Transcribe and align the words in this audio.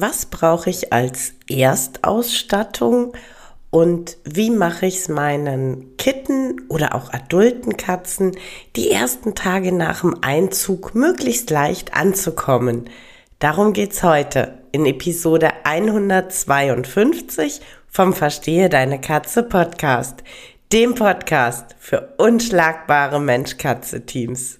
was 0.00 0.26
brauche 0.26 0.70
ich 0.70 0.92
als 0.92 1.34
Erstausstattung 1.48 3.12
und 3.70 4.16
wie 4.24 4.50
mache 4.50 4.86
ich 4.86 4.98
es 4.98 5.08
meinen 5.08 5.96
Kitten 5.96 6.62
oder 6.68 6.94
auch 6.94 7.12
adulten 7.12 7.76
Katzen 7.76 8.36
die 8.76 8.90
ersten 8.90 9.34
Tage 9.34 9.72
nach 9.72 10.00
dem 10.00 10.16
Einzug 10.22 10.94
möglichst 10.94 11.50
leicht 11.50 11.94
anzukommen. 11.94 12.90
Darum 13.38 13.72
geht's 13.72 14.02
heute 14.02 14.58
in 14.72 14.86
Episode 14.86 15.50
152 15.64 17.60
vom 17.88 18.12
Verstehe 18.12 18.68
deine 18.68 19.00
Katze 19.00 19.42
Podcast, 19.42 20.22
dem 20.72 20.94
Podcast 20.94 21.74
für 21.78 22.14
unschlagbare 22.18 23.20
Mensch-Katze-Teams. 23.20 24.59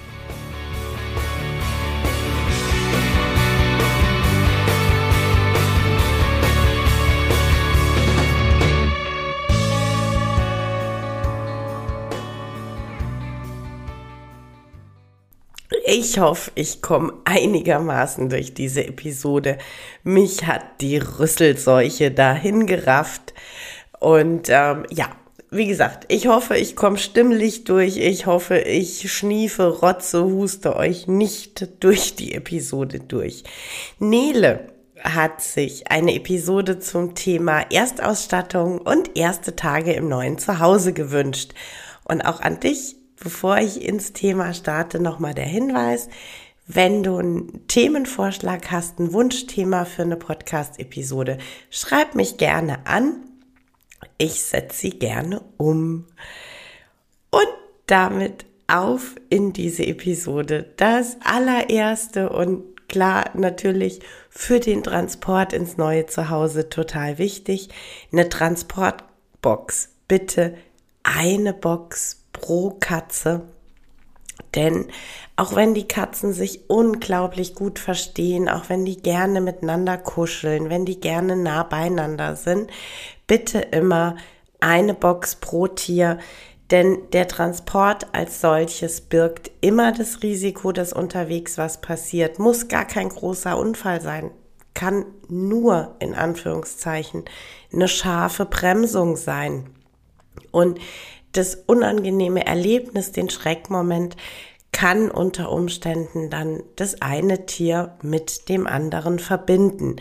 Ich 15.93 16.19
hoffe, 16.19 16.51
ich 16.55 16.81
komme 16.81 17.11
einigermaßen 17.25 18.29
durch 18.29 18.53
diese 18.53 18.87
Episode. 18.87 19.57
Mich 20.05 20.47
hat 20.47 20.79
die 20.79 20.95
Rüsselseuche 20.95 22.11
dahin 22.11 22.65
gerafft. 22.65 23.33
Und 23.99 24.47
ähm, 24.47 24.85
ja, 24.89 25.09
wie 25.49 25.67
gesagt, 25.67 26.05
ich 26.07 26.27
hoffe, 26.27 26.55
ich 26.55 26.77
komme 26.77 26.97
stimmlich 26.97 27.65
durch. 27.65 27.97
Ich 27.97 28.25
hoffe, 28.25 28.59
ich 28.59 29.11
schniefe, 29.11 29.67
rotze, 29.81 30.23
huste 30.23 30.77
euch 30.77 31.07
nicht 31.07 31.83
durch 31.83 32.15
die 32.15 32.35
Episode 32.35 33.01
durch. 33.01 33.43
Nele 33.99 34.69
hat 35.03 35.41
sich 35.41 35.91
eine 35.91 36.15
Episode 36.15 36.79
zum 36.79 37.15
Thema 37.15 37.65
Erstausstattung 37.69 38.77
und 38.77 39.17
erste 39.17 39.57
Tage 39.57 39.91
im 39.91 40.07
neuen 40.07 40.37
Zuhause 40.37 40.93
gewünscht. 40.93 41.51
Und 42.05 42.21
auch 42.21 42.39
an 42.39 42.61
dich 42.61 42.95
Bevor 43.21 43.59
ich 43.59 43.83
ins 43.83 44.13
Thema 44.13 44.51
starte, 44.51 44.99
nochmal 44.99 45.35
der 45.35 45.45
Hinweis. 45.45 46.09
Wenn 46.65 47.03
du 47.03 47.17
einen 47.17 47.67
Themenvorschlag 47.67 48.71
hast, 48.71 48.99
ein 48.99 49.13
Wunschthema 49.13 49.85
für 49.85 50.01
eine 50.01 50.15
Podcast-Episode, 50.15 51.37
schreib 51.69 52.15
mich 52.15 52.37
gerne 52.37 52.87
an. 52.87 53.13
Ich 54.17 54.41
setze 54.41 54.75
sie 54.75 54.89
gerne 54.89 55.43
um. 55.57 56.07
Und 57.29 57.47
damit 57.85 58.45
auf 58.65 59.15
in 59.29 59.53
diese 59.53 59.85
Episode. 59.85 60.73
Das 60.77 61.17
allererste 61.23 62.29
und 62.29 62.87
klar 62.87 63.29
natürlich 63.35 63.99
für 64.31 64.59
den 64.59 64.81
Transport 64.81 65.53
ins 65.53 65.77
neue 65.77 66.07
Zuhause 66.07 66.69
total 66.69 67.19
wichtig. 67.19 67.69
Eine 68.11 68.29
Transportbox. 68.29 69.89
Bitte 70.07 70.55
eine 71.03 71.53
Box 71.53 72.20
pro 72.41 72.75
Katze. 72.79 73.43
Denn 74.55 74.87
auch 75.37 75.55
wenn 75.55 75.73
die 75.73 75.87
Katzen 75.87 76.33
sich 76.33 76.69
unglaublich 76.69 77.55
gut 77.55 77.79
verstehen, 77.79 78.49
auch 78.49 78.67
wenn 78.67 78.83
die 78.83 78.97
gerne 78.97 79.39
miteinander 79.39 79.97
kuscheln, 79.97 80.69
wenn 80.69 80.85
die 80.85 80.99
gerne 80.99 81.37
nah 81.37 81.63
beieinander 81.63 82.35
sind, 82.35 82.69
bitte 83.27 83.59
immer 83.59 84.17
eine 84.59 84.93
Box 84.93 85.35
pro 85.35 85.67
Tier. 85.67 86.19
Denn 86.69 86.99
der 87.11 87.27
Transport 87.27 88.07
als 88.13 88.41
solches 88.41 89.01
birgt 89.01 89.51
immer 89.61 89.91
das 89.91 90.21
Risiko, 90.23 90.71
dass 90.71 90.93
unterwegs 90.93 91.57
was 91.57 91.81
passiert. 91.81 92.39
Muss 92.39 92.67
gar 92.67 92.85
kein 92.85 93.09
großer 93.09 93.57
Unfall 93.57 94.01
sein. 94.01 94.31
Kann 94.73 95.05
nur 95.27 95.95
in 95.99 96.13
Anführungszeichen 96.13 97.25
eine 97.73 97.89
scharfe 97.89 98.45
Bremsung 98.45 99.17
sein. 99.17 99.69
Und 100.51 100.79
das 101.31 101.55
unangenehme 101.55 102.45
Erlebnis, 102.45 103.11
den 103.11 103.29
Schreckmoment, 103.29 104.15
kann 104.71 105.11
unter 105.11 105.51
Umständen 105.51 106.29
dann 106.29 106.63
das 106.75 107.01
eine 107.01 107.45
Tier 107.45 107.97
mit 108.01 108.47
dem 108.49 108.67
anderen 108.67 109.19
verbinden. 109.19 109.97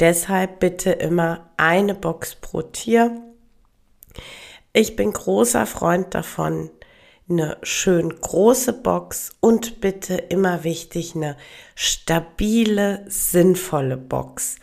Deshalb 0.00 0.60
bitte 0.60 0.90
immer 0.90 1.50
eine 1.56 1.94
Box 1.94 2.34
pro 2.34 2.62
Tier. 2.62 3.20
Ich 4.72 4.96
bin 4.96 5.12
großer 5.12 5.66
Freund 5.66 6.14
davon, 6.14 6.70
eine 7.28 7.56
schön 7.62 8.08
große 8.20 8.72
Box 8.72 9.32
und 9.40 9.80
bitte 9.80 10.14
immer 10.14 10.64
wichtig, 10.64 11.14
eine 11.14 11.36
stabile, 11.74 13.04
sinnvolle 13.08 13.96
Box 13.96 14.56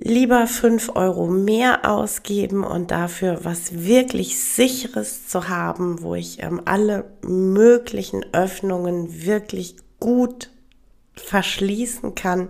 lieber 0.00 0.46
fünf 0.46 0.90
Euro 0.94 1.26
mehr 1.26 1.84
ausgeben 1.84 2.64
und 2.64 2.90
dafür 2.90 3.44
was 3.44 3.84
wirklich 3.84 4.38
sicheres 4.38 5.26
zu 5.26 5.48
haben, 5.48 6.02
wo 6.02 6.14
ich 6.14 6.42
ähm, 6.42 6.62
alle 6.64 7.10
möglichen 7.22 8.24
Öffnungen 8.32 9.24
wirklich 9.24 9.76
gut 9.98 10.50
verschließen 11.16 12.14
kann, 12.14 12.48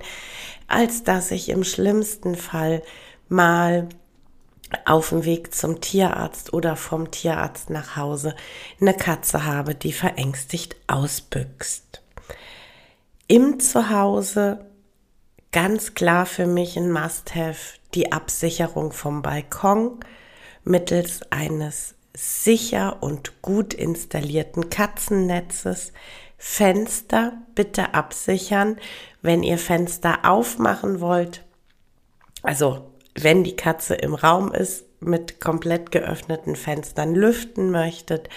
als 0.66 1.03
dass 1.04 1.31
ich 1.31 1.48
im 1.48 1.64
schlimmsten 1.64 2.34
Fall 2.34 2.82
mal 3.28 3.88
auf 4.84 5.09
dem 5.09 5.25
Weg 5.25 5.54
zum 5.54 5.80
Tierarzt 5.80 6.53
oder 6.53 6.76
vom 6.76 7.10
Tierarzt 7.10 7.70
nach 7.70 7.97
Hause 7.97 8.34
eine 8.78 8.92
Katze 8.92 9.47
habe, 9.47 9.75
die 9.75 9.92
verängstigt 9.92 10.76
ausbüchst. 10.86 12.03
Im 13.26 13.59
Zuhause 13.60 14.68
ganz 15.53 15.94
klar 15.94 16.26
für 16.26 16.47
mich 16.47 16.76
ein 16.76 16.91
Must-Have 16.91 17.78
die 17.94 18.12
Absicherung 18.12 18.92
vom 18.92 19.22
Balkon 19.22 20.00
mittels 20.64 21.22
eines 21.31 21.94
sicher 22.14 22.98
und 23.00 23.42
gut 23.42 23.75
installierten 23.75 24.70
Katzennetzes. 24.70 25.92
Fenster 26.36 27.32
bitte 27.54 27.94
absichern, 27.94 28.76
wenn 29.22 29.42
ihr 29.42 29.59
Fenster 29.59 30.20
aufmachen 30.25 31.00
wollt. 31.00 31.44
Also 32.42 32.92
wenn 33.15 33.42
die 33.42 33.56
Katze 33.56 33.94
im 33.94 34.15
Raum 34.15 34.53
ist, 34.53 34.84
mit 35.00 35.41
komplett 35.41 35.92
geöffneten 35.92 36.56
Fenstern 36.56 37.15
lüften 37.15 37.70
möchtet, 37.70 38.28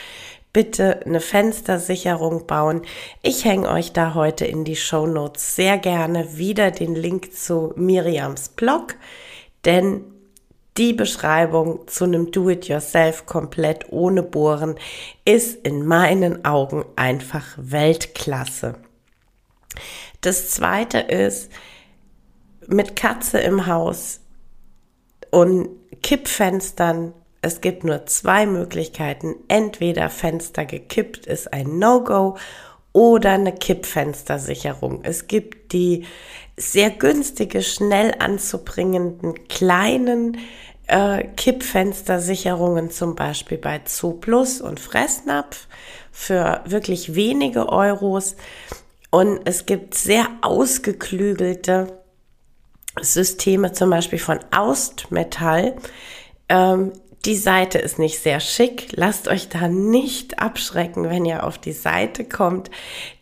bitte 0.53 1.05
eine 1.05 1.21
Fenstersicherung 1.21 2.45
bauen. 2.45 2.81
Ich 3.21 3.45
hänge 3.45 3.69
euch 3.69 3.93
da 3.93 4.13
heute 4.13 4.45
in 4.45 4.65
die 4.65 4.75
Show 4.75 5.07
Notes 5.07 5.55
sehr 5.55 5.77
gerne 5.77 6.37
wieder 6.37 6.71
den 6.71 6.95
Link 6.95 7.33
zu 7.33 7.73
Miriams 7.75 8.49
Blog, 8.49 8.95
denn 9.65 10.03
die 10.77 10.93
Beschreibung 10.93 11.87
zu 11.87 12.05
einem 12.05 12.31
Do-it-yourself 12.31 13.25
komplett 13.25 13.91
ohne 13.91 14.23
Bohren 14.23 14.75
ist 15.25 15.65
in 15.65 15.85
meinen 15.85 16.45
Augen 16.45 16.85
einfach 16.95 17.45
Weltklasse. 17.57 18.75
Das 20.21 20.49
zweite 20.51 20.99
ist, 20.99 21.51
mit 22.67 22.95
Katze 22.95 23.39
im 23.39 23.67
Haus 23.67 24.21
und 25.29 25.69
Kippfenstern 26.01 27.13
es 27.41 27.61
gibt 27.61 27.83
nur 27.83 28.05
zwei 28.05 28.45
Möglichkeiten. 28.45 29.35
Entweder 29.47 30.09
Fenster 30.09 30.65
gekippt 30.65 31.25
ist 31.25 31.51
ein 31.51 31.79
No-Go 31.79 32.37
oder 32.93 33.31
eine 33.31 33.53
Kippfenstersicherung. 33.53 34.99
Es 35.03 35.27
gibt 35.27 35.73
die 35.73 36.05
sehr 36.57 36.91
günstige, 36.91 37.63
schnell 37.63 38.13
anzubringenden 38.19 39.47
kleinen 39.47 40.37
äh, 40.87 41.23
Kippfenstersicherungen, 41.35 42.91
zum 42.91 43.15
Beispiel 43.15 43.57
bei 43.57 43.79
Zooplus 43.79 44.61
und 44.61 44.79
Fressnapf 44.79 45.67
für 46.11 46.61
wirklich 46.65 47.15
wenige 47.15 47.69
Euros. 47.69 48.35
Und 49.09 49.41
es 49.45 49.65
gibt 49.65 49.95
sehr 49.95 50.27
ausgeklügelte 50.41 51.97
Systeme 52.99 53.71
zum 53.71 53.89
Beispiel 53.89 54.19
von 54.19 54.39
Austmetall. 54.51 55.75
Ähm, 56.49 56.91
die 57.25 57.35
Seite 57.35 57.77
ist 57.77 57.99
nicht 57.99 58.19
sehr 58.19 58.39
schick. 58.39 58.89
Lasst 58.93 59.27
euch 59.27 59.49
da 59.49 59.67
nicht 59.67 60.39
abschrecken, 60.39 61.09
wenn 61.09 61.25
ihr 61.25 61.45
auf 61.45 61.57
die 61.57 61.73
Seite 61.73 62.25
kommt. 62.25 62.71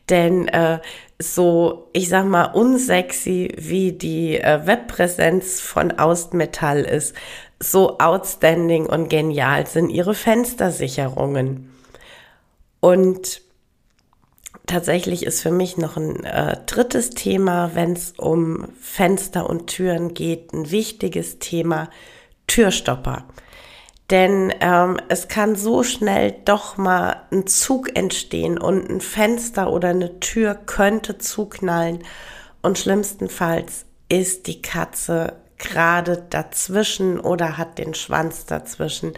Denn 0.10 0.48
äh, 0.48 0.80
so, 1.19 1.90
ich 1.94 2.10
sag 2.10 2.25
mal, 2.25 2.46
unsexy 2.46 3.54
wie 3.57 3.92
die 3.92 4.38
äh, 4.38 4.66
Webpräsenz 4.66 5.60
von 5.60 5.92
Austmetall 6.00 6.81
ist, 6.81 7.16
so 7.60 8.00
outstanding 8.00 8.86
und 8.86 9.10
genial 9.10 9.68
sind 9.68 9.90
ihre 9.90 10.16
Fenstersicherungen. 10.16 11.69
Und 12.80 13.42
tatsächlich 14.66 15.25
ist 15.25 15.42
für 15.42 15.52
mich 15.52 15.75
noch 15.75 15.98
ein 15.98 16.24
äh, 16.24 16.57
drittes 16.66 17.10
Thema, 17.10 17.72
wenn 17.74 17.94
es 17.94 18.13
um 18.18 18.69
Fenster 18.80 19.50
und 19.50 19.68
Türen 19.68 20.13
geht, 20.13 20.54
ein 20.54 20.72
wichtiges 20.72 21.40
Thema, 21.40 21.90
Türstopper. 22.48 23.25
Denn 24.09 24.53
ähm, 24.59 24.97
es 25.07 25.27
kann 25.27 25.56
so 25.56 25.83
schnell 25.83 26.35
doch 26.45 26.77
mal 26.77 27.27
ein 27.31 27.45
Zug 27.45 27.95
entstehen 27.95 28.57
und 28.57 28.89
ein 28.89 29.01
Fenster 29.01 29.71
oder 29.71 29.89
eine 29.89 30.19
Tür 30.19 30.56
könnte 30.56 31.19
zuknallen. 31.19 32.03
Und 32.61 32.79
schlimmstenfalls 32.79 33.85
ist 34.09 34.47
die 34.47 34.61
Katze 34.61 35.33
gerade 35.59 36.25
dazwischen 36.29 37.19
oder 37.19 37.57
hat 37.57 37.77
den 37.77 37.94
Schwanz 37.94 38.45
dazwischen. 38.45 39.13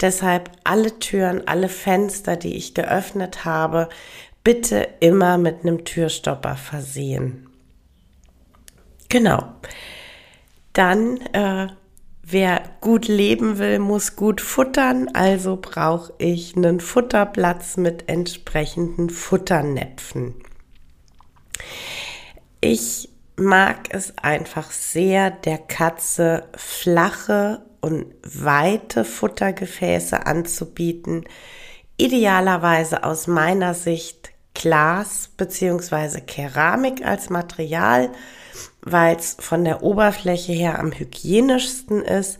Deshalb 0.00 0.50
alle 0.64 0.98
Türen, 0.98 1.48
alle 1.48 1.70
Fenster, 1.70 2.36
die 2.36 2.56
ich 2.56 2.74
geöffnet 2.74 3.46
habe, 3.46 3.88
bitte 4.44 4.86
immer 5.00 5.38
mit 5.38 5.62
einem 5.62 5.84
Türstopper 5.84 6.56
versehen. 6.56 7.48
Genau. 9.08 9.44
Dann 10.74 11.18
äh, 11.32 11.68
Wer 12.28 12.60
gut 12.80 13.06
leben 13.06 13.58
will, 13.58 13.78
muss 13.78 14.16
gut 14.16 14.40
futtern, 14.40 15.08
also 15.14 15.56
brauche 15.62 16.12
ich 16.18 16.56
einen 16.56 16.80
Futterplatz 16.80 17.76
mit 17.76 18.08
entsprechenden 18.08 19.10
Futternäpfen. 19.10 20.34
Ich 22.60 23.10
mag 23.36 23.90
es 23.90 24.18
einfach 24.18 24.72
sehr, 24.72 25.30
der 25.30 25.58
Katze 25.58 26.48
flache 26.56 27.62
und 27.80 28.06
weite 28.24 29.04
Futtergefäße 29.04 30.26
anzubieten. 30.26 31.26
Idealerweise 31.96 33.04
aus 33.04 33.28
meiner 33.28 33.72
Sicht 33.72 34.30
Glas 34.52 35.30
bzw. 35.36 36.22
Keramik 36.22 37.06
als 37.06 37.30
Material 37.30 38.10
weil 38.86 39.16
es 39.16 39.36
von 39.38 39.64
der 39.64 39.82
Oberfläche 39.82 40.52
her 40.52 40.78
am 40.78 40.92
hygienischsten 40.92 42.02
ist. 42.02 42.38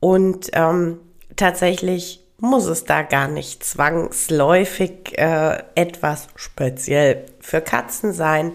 Und 0.00 0.50
ähm, 0.52 0.98
tatsächlich 1.36 2.20
muss 2.38 2.66
es 2.66 2.84
da 2.84 3.02
gar 3.02 3.28
nicht 3.28 3.64
zwangsläufig 3.64 5.16
äh, 5.16 5.62
etwas 5.76 6.26
speziell 6.34 7.24
für 7.40 7.60
Katzen 7.60 8.12
sein. 8.12 8.54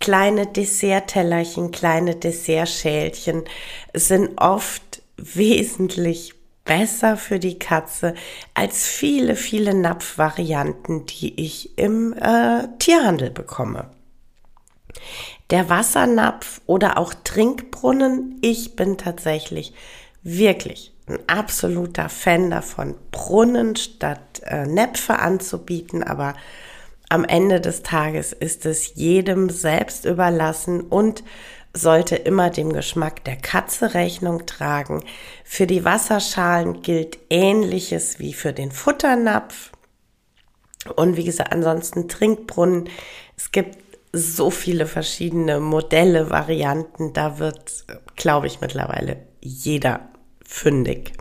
Kleine 0.00 0.46
Desserttellerchen, 0.46 1.70
kleine 1.70 2.16
Dessertschälchen 2.16 3.44
sind 3.92 4.40
oft 4.40 5.02
wesentlich 5.18 6.32
besser 6.64 7.18
für 7.18 7.38
die 7.38 7.58
Katze 7.58 8.14
als 8.54 8.86
viele, 8.86 9.36
viele 9.36 9.74
Napfvarianten, 9.74 11.04
die 11.04 11.38
ich 11.38 11.78
im 11.78 12.14
äh, 12.14 12.68
Tierhandel 12.78 13.30
bekomme. 13.30 13.90
Der 15.50 15.68
Wassernapf 15.68 16.60
oder 16.66 16.98
auch 16.98 17.14
Trinkbrunnen. 17.14 18.38
Ich 18.42 18.76
bin 18.76 18.98
tatsächlich 18.98 19.74
wirklich 20.22 20.92
ein 21.08 21.18
absoluter 21.28 22.08
Fan 22.08 22.50
davon, 22.50 22.96
Brunnen 23.12 23.76
statt 23.76 24.42
äh, 24.44 24.66
Näpfe 24.66 25.18
anzubieten, 25.18 26.02
aber 26.02 26.34
am 27.08 27.24
Ende 27.24 27.60
des 27.60 27.82
Tages 27.82 28.32
ist 28.32 28.66
es 28.66 28.96
jedem 28.96 29.48
selbst 29.48 30.04
überlassen 30.04 30.80
und 30.80 31.22
sollte 31.72 32.16
immer 32.16 32.50
dem 32.50 32.72
Geschmack 32.72 33.24
der 33.24 33.36
Katze 33.36 33.94
Rechnung 33.94 34.46
tragen. 34.46 35.04
Für 35.44 35.66
die 35.66 35.84
Wasserschalen 35.84 36.82
gilt 36.82 37.18
ähnliches 37.30 38.18
wie 38.18 38.32
für 38.32 38.52
den 38.52 38.72
Futternapf. 38.72 39.70
Und 40.96 41.16
wie 41.16 41.24
gesagt, 41.24 41.52
ansonsten 41.52 42.08
Trinkbrunnen. 42.08 42.88
Es 43.36 43.52
gibt 43.52 43.85
so 44.16 44.50
viele 44.50 44.86
verschiedene 44.86 45.60
Modelle, 45.60 46.30
Varianten. 46.30 47.12
Da 47.12 47.38
wird, 47.38 47.84
glaube 48.16 48.46
ich, 48.46 48.60
mittlerweile 48.60 49.26
jeder 49.40 50.08
fündig. 50.44 51.12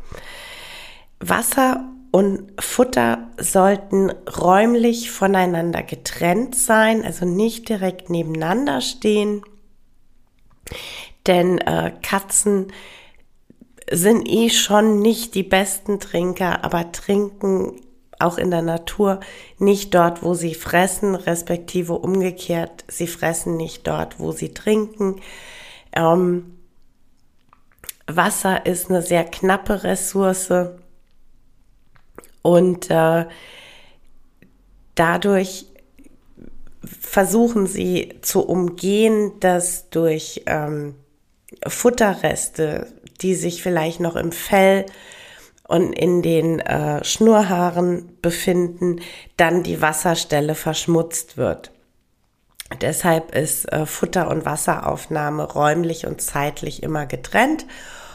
Wasser 1.20 1.90
und 2.12 2.54
Futter 2.60 3.30
sollten 3.38 4.10
räumlich 4.10 5.12
voneinander 5.12 5.84
getrennt 5.84 6.56
sein, 6.56 7.04
also 7.04 7.26
nicht 7.26 7.68
direkt 7.68 8.10
nebeneinander 8.10 8.82
stehen. 8.82 9.42
Denn 11.28 11.58
äh, 11.58 11.92
Katzen 12.02 12.72
sind 13.92 14.28
eh 14.28 14.50
schon 14.50 15.02
nicht 15.02 15.36
die 15.36 15.44
besten 15.44 16.00
Trinker, 16.00 16.64
aber 16.64 16.92
trinken 16.92 17.82
auch 18.20 18.38
in 18.38 18.52
der 18.52 18.62
Natur 18.62 19.20
nicht 19.58 19.94
dort, 19.94 20.24
wo 20.24 20.34
sie 20.34 20.56
fressen, 20.56 21.16
respektive 21.16 21.94
umgekehrt, 21.94 22.86
sie 22.88 23.08
fressen 23.08 23.58
nicht 23.58 23.88
dort, 23.88 24.20
wo 24.20 24.32
sie 24.32 24.54
trinken. 24.54 25.22
Ähm, 25.94 26.58
Wasser 28.08 28.66
ist 28.66 28.90
eine 28.90 29.02
sehr 29.02 29.24
knappe 29.24 29.84
Ressource 29.84 30.52
und 32.42 32.92
äh, 32.92 33.26
dadurch 34.94 35.66
versuchen 36.86 37.66
sie 37.66 38.20
zu 38.22 38.42
umgehen, 38.42 39.40
dass 39.40 39.90
durch 39.90 40.44
ähm, 40.46 40.96
Futterreste, 41.66 42.88
die 43.22 43.34
sich 43.34 43.64
vielleicht 43.64 44.00
noch 44.00 44.16
im 44.16 44.32
Fell 44.32 44.86
und 45.68 45.94
in 45.94 46.22
den 46.22 46.60
äh, 46.60 47.04
Schnurhaaren 47.04 48.18
befinden, 48.22 49.02
dann 49.38 49.64
die 49.64 49.82
Wasserstelle 49.82 50.56
verschmutzt 50.56 51.38
wird. 51.38 51.72
Deshalb 52.82 53.36
ist 53.36 53.72
äh, 53.72 53.86
Futter- 53.86 54.30
und 54.30 54.46
Wasseraufnahme 54.46 55.44
räumlich 55.44 56.08
und 56.08 56.22
zeitlich 56.22 56.84
immer 56.84 57.06
getrennt 57.06 57.66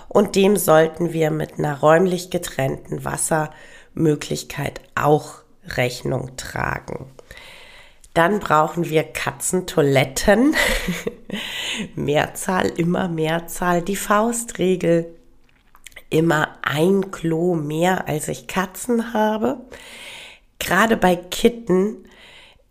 und 0.08 0.34
dem 0.34 0.56
sollten 0.56 1.12
wir 1.12 1.30
mit 1.30 1.58
einer 1.58 1.78
räumlich 1.78 2.30
getrennten 2.30 3.04
Wassermöglichkeit 3.04 4.80
auch 4.96 5.34
Rechnung 5.64 6.36
tragen. 6.36 7.06
Dann 8.12 8.40
brauchen 8.40 8.90
wir 8.90 9.04
Katzentoiletten. 9.04 10.56
Mehrzahl, 11.94 12.66
immer 12.70 13.06
Mehrzahl. 13.06 13.82
Die 13.82 13.94
Faustregel 13.94 15.14
immer 16.10 16.56
ein 16.62 17.10
Klo 17.10 17.54
mehr, 17.54 18.08
als 18.08 18.28
ich 18.28 18.46
Katzen 18.46 19.12
habe. 19.14 19.60
Gerade 20.58 20.96
bei 20.96 21.16
Kitten 21.16 22.04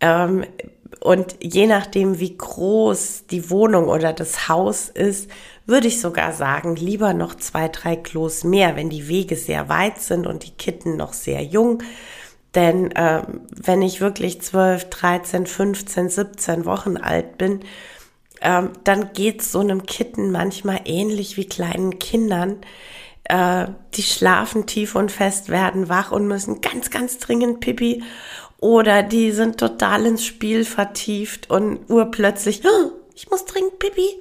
ähm, 0.00 0.44
und 1.00 1.36
je 1.40 1.66
nachdem, 1.66 2.18
wie 2.18 2.36
groß 2.36 3.26
die 3.30 3.48
Wohnung 3.50 3.88
oder 3.88 4.12
das 4.12 4.48
Haus 4.48 4.88
ist, 4.88 5.30
würde 5.64 5.86
ich 5.88 6.00
sogar 6.00 6.32
sagen, 6.32 6.76
lieber 6.76 7.14
noch 7.14 7.34
zwei, 7.34 7.68
drei 7.68 7.96
Klos 7.96 8.44
mehr, 8.44 8.76
wenn 8.76 8.90
die 8.90 9.08
Wege 9.08 9.36
sehr 9.36 9.68
weit 9.68 10.00
sind 10.00 10.26
und 10.26 10.44
die 10.44 10.50
Kitten 10.50 10.96
noch 10.96 11.12
sehr 11.12 11.42
jung. 11.42 11.82
Denn 12.54 12.90
äh, 12.96 13.22
wenn 13.50 13.80
ich 13.80 14.00
wirklich 14.00 14.42
12, 14.42 14.90
13, 14.90 15.46
15, 15.46 16.08
17 16.08 16.64
Wochen 16.64 16.96
alt 16.96 17.38
bin, 17.38 17.60
äh, 18.40 18.64
dann 18.84 19.12
geht's 19.14 19.52
so 19.52 19.60
einem 19.60 19.86
Kitten 19.86 20.32
manchmal 20.32 20.80
ähnlich 20.84 21.36
wie 21.36 21.46
kleinen 21.46 21.98
Kindern 21.98 22.56
äh, 23.30 23.68
die 23.94 24.02
schlafen 24.02 24.66
tief 24.66 24.94
und 24.94 25.12
fest, 25.12 25.48
werden 25.48 25.88
wach 25.88 26.10
und 26.10 26.26
müssen 26.26 26.60
ganz, 26.60 26.90
ganz 26.90 27.18
dringend 27.18 27.60
Pipi. 27.60 28.02
Oder 28.58 29.02
die 29.02 29.30
sind 29.30 29.58
total 29.58 30.04
ins 30.04 30.24
Spiel 30.24 30.64
vertieft 30.64 31.48
und 31.48 31.88
urplötzlich, 31.88 32.62
oh, 32.64 32.90
ich 33.14 33.30
muss 33.30 33.44
dringend 33.46 33.78
Pipi. 33.78 34.18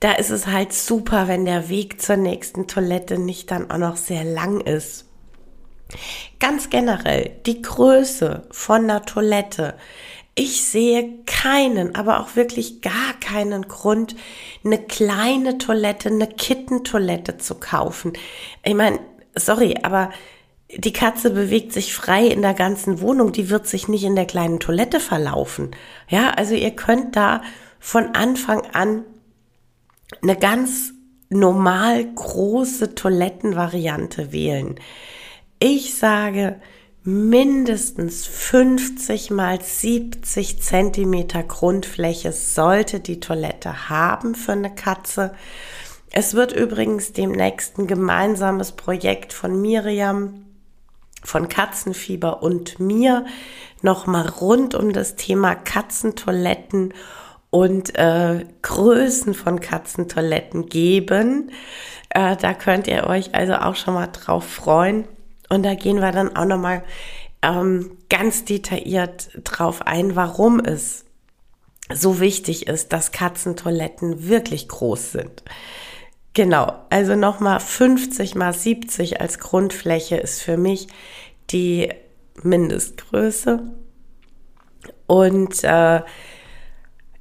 Da 0.00 0.12
ist 0.12 0.30
es 0.30 0.46
halt 0.48 0.72
super, 0.72 1.28
wenn 1.28 1.44
der 1.44 1.68
Weg 1.68 2.00
zur 2.00 2.16
nächsten 2.16 2.66
Toilette 2.66 3.18
nicht 3.18 3.50
dann 3.50 3.70
auch 3.70 3.78
noch 3.78 3.96
sehr 3.96 4.24
lang 4.24 4.60
ist. 4.60 5.04
Ganz 6.40 6.70
generell, 6.70 7.30
die 7.46 7.62
Größe 7.62 8.42
von 8.50 8.84
einer 8.84 9.04
Toilette 9.04 9.74
ich 10.34 10.64
sehe 10.64 11.18
keinen, 11.26 11.94
aber 11.94 12.20
auch 12.20 12.36
wirklich 12.36 12.80
gar 12.80 13.12
keinen 13.20 13.68
Grund, 13.68 14.16
eine 14.64 14.78
kleine 14.78 15.58
Toilette, 15.58 16.08
eine 16.08 16.26
Kittentoilette 16.26 17.36
zu 17.36 17.56
kaufen. 17.56 18.14
Ich 18.64 18.74
meine, 18.74 18.98
sorry, 19.34 19.76
aber 19.82 20.10
die 20.74 20.92
Katze 20.92 21.30
bewegt 21.30 21.72
sich 21.72 21.94
frei 21.94 22.26
in 22.26 22.40
der 22.40 22.54
ganzen 22.54 23.00
Wohnung, 23.00 23.32
die 23.32 23.50
wird 23.50 23.66
sich 23.66 23.88
nicht 23.88 24.04
in 24.04 24.16
der 24.16 24.24
kleinen 24.24 24.58
Toilette 24.58 25.00
verlaufen. 25.00 25.72
Ja, 26.08 26.30
also 26.30 26.54
ihr 26.54 26.70
könnt 26.70 27.14
da 27.14 27.42
von 27.78 28.14
Anfang 28.14 28.62
an 28.72 29.04
eine 30.22 30.36
ganz 30.36 30.94
normal 31.28 32.04
große 32.14 32.94
Toilettenvariante 32.94 34.32
wählen. 34.32 34.76
Ich 35.58 35.94
sage, 35.94 36.60
mindestens 37.04 38.26
50 38.26 39.30
mal 39.30 39.60
70 39.60 40.62
Zentimeter 40.62 41.42
Grundfläche 41.42 42.32
sollte 42.32 43.00
die 43.00 43.18
Toilette 43.18 43.88
haben 43.88 44.34
für 44.34 44.52
eine 44.52 44.72
Katze. 44.72 45.34
Es 46.12 46.34
wird 46.34 46.52
übrigens 46.52 47.12
demnächst 47.12 47.78
ein 47.78 47.86
gemeinsames 47.86 48.72
Projekt 48.72 49.32
von 49.32 49.60
Miriam, 49.60 50.44
von 51.24 51.48
Katzenfieber 51.48 52.42
und 52.42 52.78
mir 52.78 53.24
nochmal 53.80 54.28
rund 54.28 54.74
um 54.74 54.92
das 54.92 55.16
Thema 55.16 55.54
Katzentoiletten 55.54 56.94
und 57.50 57.96
äh, 57.96 58.44
Größen 58.62 59.34
von 59.34 59.60
Katzentoiletten 59.60 60.66
geben. 60.66 61.50
Äh, 62.10 62.36
da 62.36 62.54
könnt 62.54 62.86
ihr 62.86 63.06
euch 63.06 63.34
also 63.34 63.54
auch 63.54 63.74
schon 63.74 63.94
mal 63.94 64.08
drauf 64.08 64.44
freuen. 64.44 65.06
Und 65.52 65.64
da 65.64 65.74
gehen 65.74 66.00
wir 66.00 66.12
dann 66.12 66.34
auch 66.34 66.46
nochmal 66.46 66.82
ähm, 67.42 67.98
ganz 68.08 68.46
detailliert 68.46 69.28
drauf 69.44 69.82
ein, 69.82 70.16
warum 70.16 70.60
es 70.60 71.04
so 71.92 72.20
wichtig 72.20 72.68
ist, 72.68 72.94
dass 72.94 73.12
Katzentoiletten 73.12 74.26
wirklich 74.26 74.66
groß 74.66 75.12
sind. 75.12 75.44
Genau, 76.32 76.72
also 76.88 77.16
nochmal 77.16 77.60
50 77.60 78.34
mal 78.34 78.54
70 78.54 79.20
als 79.20 79.40
Grundfläche 79.40 80.16
ist 80.16 80.40
für 80.40 80.56
mich 80.56 80.86
die 81.50 81.90
Mindestgröße. 82.42 83.62
Und 85.06 85.64
äh, 85.64 86.00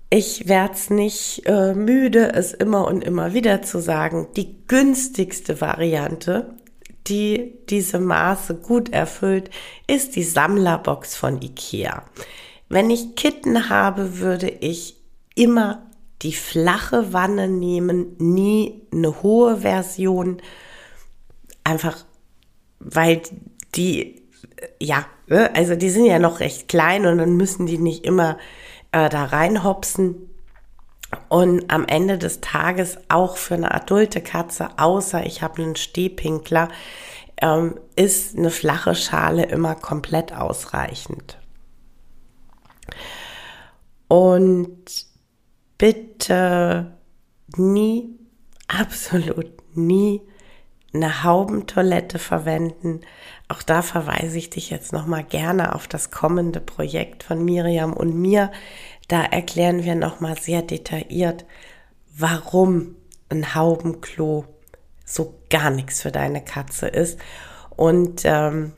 ich 0.09 0.47
werde 0.47 0.73
es 0.73 0.89
nicht 0.89 1.41
äh, 1.47 1.73
müde, 1.73 2.31
es 2.31 2.53
immer 2.53 2.87
und 2.87 3.03
immer 3.03 3.33
wieder 3.33 3.61
zu 3.61 3.81
sagen. 3.81 4.29
Die 4.37 4.65
günstigste 4.67 5.59
Variante 5.59 6.55
die 7.07 7.57
diese 7.69 7.99
Maße 7.99 8.55
gut 8.55 8.89
erfüllt, 8.89 9.49
ist 9.87 10.15
die 10.15 10.23
Sammlerbox 10.23 11.15
von 11.15 11.41
Ikea. 11.41 12.03
Wenn 12.69 12.89
ich 12.89 13.15
Kitten 13.15 13.69
habe, 13.69 14.19
würde 14.19 14.49
ich 14.49 14.95
immer 15.35 15.89
die 16.21 16.33
flache 16.33 17.13
Wanne 17.13 17.47
nehmen, 17.47 18.15
nie 18.17 18.87
eine 18.93 19.23
hohe 19.23 19.57
Version. 19.57 20.41
Einfach, 21.63 22.05
weil 22.79 23.21
die, 23.75 24.21
ja, 24.79 25.05
ne, 25.27 25.53
also 25.55 25.75
die 25.75 25.89
sind 25.89 26.05
ja 26.05 26.19
noch 26.19 26.39
recht 26.39 26.67
klein 26.67 27.05
und 27.05 27.17
dann 27.17 27.35
müssen 27.37 27.65
die 27.65 27.77
nicht 27.77 28.05
immer 28.05 28.37
äh, 28.91 29.09
da 29.09 29.25
reinhopsen. 29.25 30.29
Und 31.29 31.71
am 31.71 31.85
Ende 31.85 32.17
des 32.17 32.41
Tages 32.41 32.97
auch 33.09 33.37
für 33.37 33.55
eine 33.55 33.73
adulte 33.73 34.21
Katze, 34.21 34.69
außer 34.77 35.25
ich 35.25 35.41
habe 35.41 35.61
einen 35.61 35.75
Stehpinkler, 35.75 36.69
ähm, 37.41 37.79
ist 37.95 38.37
eine 38.37 38.51
flache 38.51 38.95
Schale 38.95 39.43
immer 39.45 39.75
komplett 39.75 40.33
ausreichend. 40.33 41.37
Und 44.07 45.05
bitte 45.77 46.97
nie, 47.55 48.19
absolut 48.67 49.51
nie 49.75 50.21
eine 50.93 51.23
Haubentoilette 51.23 52.19
verwenden. 52.19 53.01
Auch 53.47 53.61
da 53.61 53.81
verweise 53.81 54.37
ich 54.37 54.49
dich 54.49 54.69
jetzt 54.69 54.91
nochmal 54.91 55.23
gerne 55.23 55.73
auf 55.73 55.87
das 55.87 56.11
kommende 56.11 56.59
Projekt 56.59 57.23
von 57.23 57.43
Miriam 57.43 57.93
und 57.93 58.13
mir. 58.13 58.51
Da 59.11 59.23
erklären 59.23 59.83
wir 59.83 59.95
nochmal 59.95 60.37
sehr 60.39 60.61
detailliert, 60.61 61.43
warum 62.15 62.95
ein 63.27 63.53
Haubenklo 63.53 64.45
so 65.03 65.33
gar 65.49 65.69
nichts 65.69 66.01
für 66.01 66.13
deine 66.13 66.41
Katze 66.41 66.87
ist. 66.87 67.19
Und 67.75 68.21
ähm, 68.23 68.71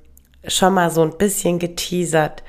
schon 0.48 0.74
mal 0.74 0.90
so 0.90 1.04
ein 1.04 1.20
bisschen 1.20 1.60
geteasert, 1.60 2.42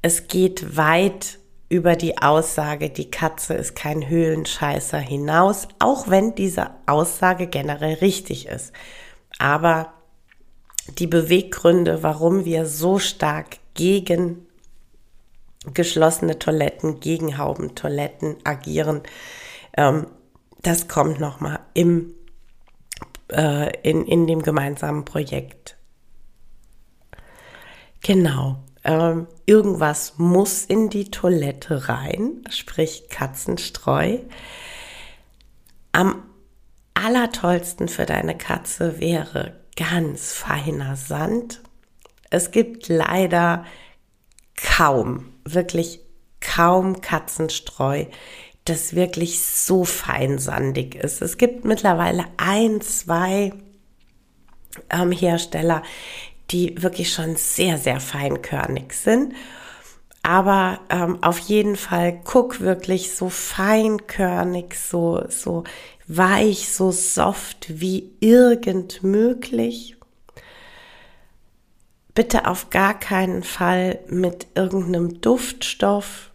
es 0.00 0.28
geht 0.28 0.78
weit 0.78 1.38
über 1.68 1.94
die 1.94 2.16
Aussage, 2.16 2.88
die 2.88 3.10
Katze 3.10 3.52
ist 3.52 3.76
kein 3.76 4.08
Höhlenscheißer 4.08 4.98
hinaus, 4.98 5.68
auch 5.78 6.08
wenn 6.08 6.34
diese 6.36 6.70
Aussage 6.86 7.48
generell 7.48 7.96
richtig 7.96 8.46
ist. 8.46 8.72
Aber 9.38 9.92
die 10.98 11.06
Beweggründe, 11.06 12.02
warum 12.02 12.46
wir 12.46 12.64
so 12.64 12.98
stark 12.98 13.58
gegen 13.74 14.45
geschlossene 15.74 16.38
Toiletten, 16.38 17.00
gegen 17.00 17.38
Haubentoiletten 17.38 18.36
agieren. 18.44 19.02
Ähm, 19.76 20.06
das 20.62 20.88
kommt 20.88 21.20
nochmal 21.20 21.60
im, 21.74 22.14
äh, 23.32 23.70
in, 23.88 24.06
in 24.06 24.26
dem 24.26 24.42
gemeinsamen 24.42 25.04
Projekt. 25.04 25.76
Genau. 28.02 28.58
Ähm, 28.84 29.26
irgendwas 29.46 30.14
muss 30.16 30.64
in 30.64 30.90
die 30.90 31.10
Toilette 31.10 31.88
rein, 31.88 32.44
sprich 32.50 33.08
Katzenstreu. 33.10 34.18
Am 35.92 36.22
allertollsten 36.94 37.88
für 37.88 38.06
deine 38.06 38.36
Katze 38.36 39.00
wäre 39.00 39.60
ganz 39.76 40.32
feiner 40.32 40.96
Sand. 40.96 41.62
Es 42.30 42.50
gibt 42.50 42.88
leider 42.88 43.64
kaum, 44.56 45.32
wirklich 45.46 46.00
kaum 46.40 47.00
Katzenstreu, 47.00 48.06
das 48.64 48.94
wirklich 48.94 49.40
so 49.40 49.84
feinsandig 49.84 50.94
ist. 50.94 51.22
Es 51.22 51.38
gibt 51.38 51.64
mittlerweile 51.64 52.24
ein, 52.36 52.80
zwei 52.80 53.52
ähm, 54.90 55.12
Hersteller, 55.12 55.82
die 56.50 56.80
wirklich 56.82 57.12
schon 57.12 57.36
sehr, 57.36 57.78
sehr 57.78 58.00
feinkörnig 58.00 58.92
sind. 58.92 59.34
Aber 60.22 60.80
ähm, 60.90 61.22
auf 61.22 61.38
jeden 61.38 61.76
Fall 61.76 62.20
guck 62.24 62.60
wirklich 62.60 63.14
so 63.14 63.28
feinkörnig, 63.28 64.74
so, 64.74 65.22
so 65.28 65.62
weich, 66.08 66.68
so 66.68 66.90
soft 66.90 67.80
wie 67.80 68.10
irgend 68.18 69.04
möglich 69.04 69.95
bitte 72.16 72.48
auf 72.48 72.70
gar 72.70 72.98
keinen 72.98 73.44
Fall 73.44 74.00
mit 74.08 74.48
irgendeinem 74.54 75.20
Duftstoff 75.20 76.32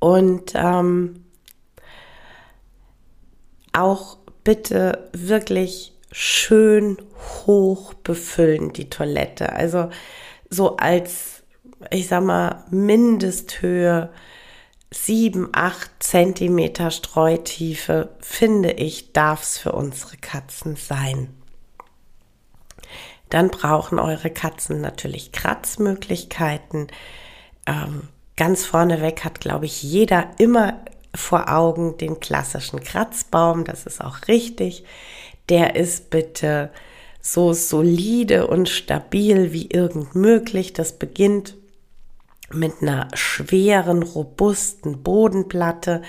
und 0.00 0.54
ähm, 0.56 1.26
auch 3.74 4.16
bitte 4.42 5.10
wirklich 5.12 5.92
schön 6.10 6.96
hoch 7.46 7.92
befüllen 7.92 8.72
die 8.72 8.88
Toilette. 8.88 9.52
Also 9.52 9.90
so 10.48 10.78
als, 10.78 11.42
ich 11.90 12.08
sag 12.08 12.24
mal, 12.24 12.64
Mindesthöhe 12.70 14.10
sieben, 14.90 15.50
acht 15.52 15.90
Zentimeter 16.00 16.90
Streutiefe, 16.90 18.16
finde 18.20 18.72
ich, 18.72 19.12
darf 19.12 19.42
es 19.42 19.58
für 19.58 19.72
unsere 19.72 20.16
Katzen 20.16 20.76
sein. 20.76 21.39
Dann 23.30 23.48
brauchen 23.48 23.98
eure 23.98 24.30
Katzen 24.30 24.80
natürlich 24.80 25.32
Kratzmöglichkeiten. 25.32 26.88
Ähm, 27.66 28.08
ganz 28.36 28.64
vorneweg 28.66 29.24
hat, 29.24 29.40
glaube 29.40 29.66
ich, 29.66 29.82
jeder 29.82 30.30
immer 30.38 30.80
vor 31.14 31.48
Augen 31.48 31.96
den 31.96 32.20
klassischen 32.20 32.80
Kratzbaum. 32.80 33.64
Das 33.64 33.86
ist 33.86 34.00
auch 34.00 34.28
richtig. 34.28 34.84
Der 35.48 35.76
ist 35.76 36.10
bitte 36.10 36.70
so 37.20 37.52
solide 37.52 38.46
und 38.46 38.68
stabil 38.68 39.52
wie 39.52 39.66
irgend 39.66 40.14
möglich. 40.14 40.72
Das 40.72 40.98
beginnt 40.98 41.56
mit 42.52 42.82
einer 42.82 43.08
schweren, 43.14 44.02
robusten 44.02 45.02
Bodenplatte. 45.02 46.02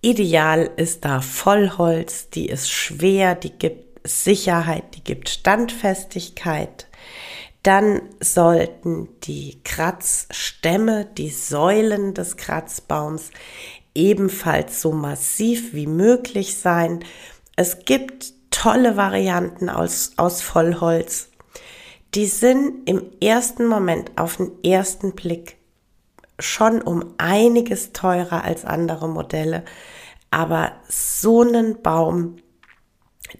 Ideal 0.00 0.70
ist 0.76 1.04
da 1.04 1.20
Vollholz, 1.20 2.30
die 2.30 2.46
ist 2.48 2.70
schwer, 2.70 3.34
die 3.34 3.50
gibt 3.50 3.85
Sicherheit, 4.06 4.94
die 4.94 5.04
gibt 5.04 5.28
Standfestigkeit. 5.28 6.86
Dann 7.62 8.02
sollten 8.20 9.08
die 9.24 9.60
Kratzstämme, 9.64 11.04
die 11.04 11.30
Säulen 11.30 12.14
des 12.14 12.36
Kratzbaums 12.36 13.30
ebenfalls 13.94 14.80
so 14.80 14.92
massiv 14.92 15.74
wie 15.74 15.86
möglich 15.86 16.58
sein. 16.58 17.00
Es 17.56 17.84
gibt 17.84 18.34
tolle 18.50 18.96
Varianten 18.96 19.68
aus, 19.68 20.12
aus 20.16 20.42
Vollholz. 20.42 21.30
Die 22.14 22.26
sind 22.26 22.88
im 22.88 23.10
ersten 23.20 23.66
Moment 23.66 24.12
auf 24.16 24.36
den 24.36 24.52
ersten 24.62 25.12
Blick 25.12 25.56
schon 26.38 26.82
um 26.82 27.14
einiges 27.18 27.92
teurer 27.92 28.44
als 28.44 28.64
andere 28.64 29.08
Modelle. 29.08 29.64
Aber 30.30 30.72
so 30.88 31.42
einen 31.42 31.82
Baum 31.82 32.36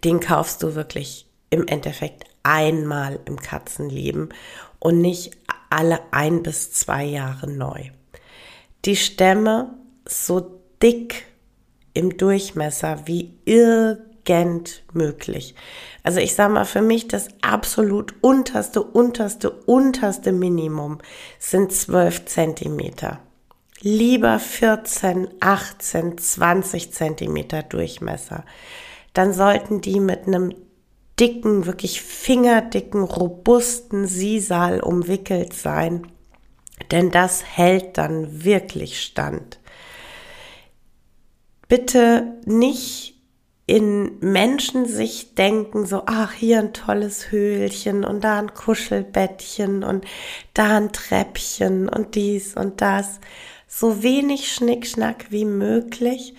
den 0.04 0.20
kaufst 0.20 0.62
du 0.62 0.74
wirklich 0.74 1.26
im 1.50 1.66
Endeffekt 1.66 2.24
einmal 2.42 3.20
im 3.24 3.38
Katzenleben 3.38 4.30
und 4.78 5.00
nicht 5.00 5.36
alle 5.70 6.00
ein 6.12 6.42
bis 6.42 6.72
zwei 6.72 7.04
Jahre 7.04 7.50
neu. 7.50 7.90
Die 8.84 8.96
Stämme 8.96 9.74
so 10.04 10.60
dick 10.82 11.26
im 11.92 12.16
Durchmesser 12.16 13.02
wie 13.06 13.34
irgend 13.44 14.82
möglich. 14.92 15.54
Also 16.02 16.20
ich 16.20 16.34
sage 16.34 16.52
mal, 16.52 16.64
für 16.64 16.82
mich 16.82 17.08
das 17.08 17.28
absolut 17.40 18.14
unterste, 18.20 18.82
unterste, 18.82 19.50
unterste 19.50 20.30
Minimum 20.32 20.98
sind 21.38 21.72
12 21.72 22.26
Zentimeter. 22.26 23.18
Lieber 23.80 24.38
14, 24.38 25.28
18, 25.40 26.18
20 26.18 26.92
Zentimeter 26.92 27.62
Durchmesser. 27.62 28.44
Dann 29.16 29.32
sollten 29.32 29.80
die 29.80 29.98
mit 29.98 30.26
einem 30.26 30.54
dicken, 31.18 31.64
wirklich 31.64 32.02
fingerdicken, 32.02 33.02
robusten 33.02 34.06
Sisal 34.06 34.80
umwickelt 34.80 35.54
sein. 35.54 36.06
Denn 36.90 37.10
das 37.10 37.42
hält 37.42 37.96
dann 37.96 38.44
wirklich 38.44 39.00
stand. 39.00 39.58
Bitte 41.66 42.34
nicht 42.44 43.14
in 43.64 44.18
Menschensicht 44.20 45.38
denken, 45.38 45.86
so, 45.86 46.02
ach, 46.04 46.34
hier 46.34 46.58
ein 46.58 46.74
tolles 46.74 47.32
Höhlchen 47.32 48.04
und 48.04 48.22
da 48.22 48.38
ein 48.38 48.52
Kuschelbettchen 48.52 49.82
und 49.82 50.04
da 50.52 50.76
ein 50.76 50.92
Treppchen 50.92 51.88
und 51.88 52.16
dies 52.16 52.54
und 52.54 52.82
das. 52.82 53.18
So 53.66 54.02
wenig 54.02 54.52
Schnickschnack 54.52 55.30
wie 55.30 55.46
möglich. 55.46 56.34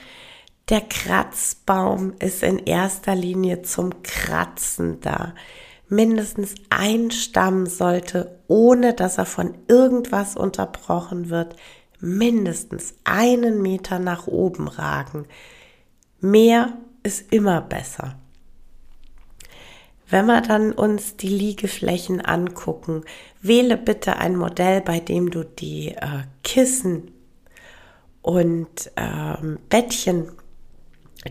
Der 0.69 0.81
Kratzbaum 0.81 2.15
ist 2.19 2.43
in 2.43 2.59
erster 2.59 3.15
Linie 3.15 3.61
zum 3.61 4.03
Kratzen 4.03 4.99
da. 4.99 5.33
Mindestens 5.87 6.55
ein 6.69 7.09
Stamm 7.11 7.67
sollte, 7.67 8.37
ohne 8.47 8.93
dass 8.93 9.17
er 9.17 9.25
von 9.25 9.53
irgendwas 9.69 10.35
unterbrochen 10.35 11.29
wird, 11.29 11.55
mindestens 12.01 12.95
einen 13.05 13.61
Meter 13.61 13.97
nach 13.97 14.27
oben 14.27 14.67
ragen. 14.67 15.25
Mehr 16.19 16.73
ist 17.01 17.31
immer 17.31 17.61
besser. 17.61 18.15
Wenn 20.09 20.25
wir 20.25 20.41
dann 20.41 20.73
uns 20.73 21.15
die 21.15 21.29
Liegeflächen 21.29 22.19
angucken, 22.19 23.03
wähle 23.41 23.77
bitte 23.77 24.17
ein 24.17 24.35
Modell, 24.35 24.81
bei 24.81 24.99
dem 24.99 25.31
du 25.31 25.45
die 25.45 25.89
äh, 25.89 26.23
Kissen 26.43 27.11
und 28.21 28.91
ähm, 28.97 29.59
Bettchen, 29.69 30.31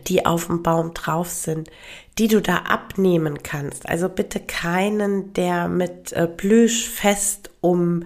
die 0.06 0.26
auf 0.26 0.46
dem 0.46 0.62
Baum 0.62 0.94
drauf 0.94 1.28
sind, 1.28 1.70
die 2.18 2.28
du 2.28 2.40
da 2.40 2.56
abnehmen 2.58 3.42
kannst. 3.42 3.88
Also 3.88 4.08
bitte 4.08 4.40
keinen, 4.40 5.32
der 5.32 5.68
mit 5.68 6.12
äh, 6.12 6.26
Plüsch 6.26 6.88
fest 6.88 7.50
um, 7.60 8.04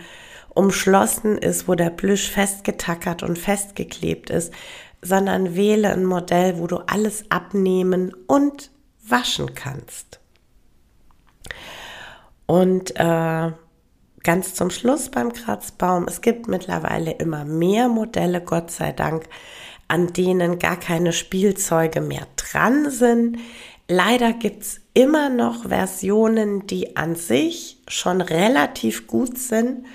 umschlossen 0.51 1.39
ist, 1.39 1.69
wo 1.69 1.75
der 1.75 1.91
Plüsch 1.91 2.31
festgetackert 2.31 3.23
und 3.23 3.39
festgeklebt 3.39 4.31
ist, 4.31 4.53
sondern 5.03 5.55
wähle 5.55 5.91
ein 5.93 6.05
Modell, 6.05 6.59
wo 6.59 6.67
du 6.67 6.79
alles 6.87 7.25
abnehmen 7.31 8.13
und 8.27 8.71
waschen 9.07 9.55
kannst. 9.55 10.21
Und 12.47 12.97
äh, 12.97 13.53
ganz 14.23 14.55
zum 14.55 14.71
Schluss 14.71 15.09
beim 15.09 15.33
Kratzbaum, 15.33 16.07
es 16.09 16.21
gibt 16.21 16.49
mittlerweile 16.49 17.13
immer 17.13 17.45
mehr 17.45 17.89
Modelle, 17.89 18.41
Gott 18.41 18.71
sei 18.71 18.93
Dank, 18.93 19.25
an 19.91 20.13
denen 20.13 20.59
gar 20.61 20.79
keine 20.79 21.13
Spielzeuge 21.13 22.01
mehr 22.01 22.27
dran 22.37 22.91
sind. 22.91 23.39
Leider 23.89 24.33
gibt 24.33 24.63
es 24.63 24.81
immer 24.95 25.31
noch 25.31 25.69
Versionen, 25.69 26.67
die 26.69 26.97
an 26.97 27.17
sich 27.17 27.79
schon 27.89 28.21
relativ 28.21 29.09
gut 29.09 29.37
sind, 29.37 29.87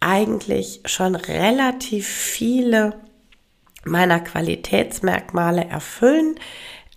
eigentlich 0.00 0.80
schon 0.84 1.14
relativ 1.14 2.08
viele 2.08 2.94
meiner 3.84 4.18
Qualitätsmerkmale 4.18 5.64
erfüllen, 5.64 6.34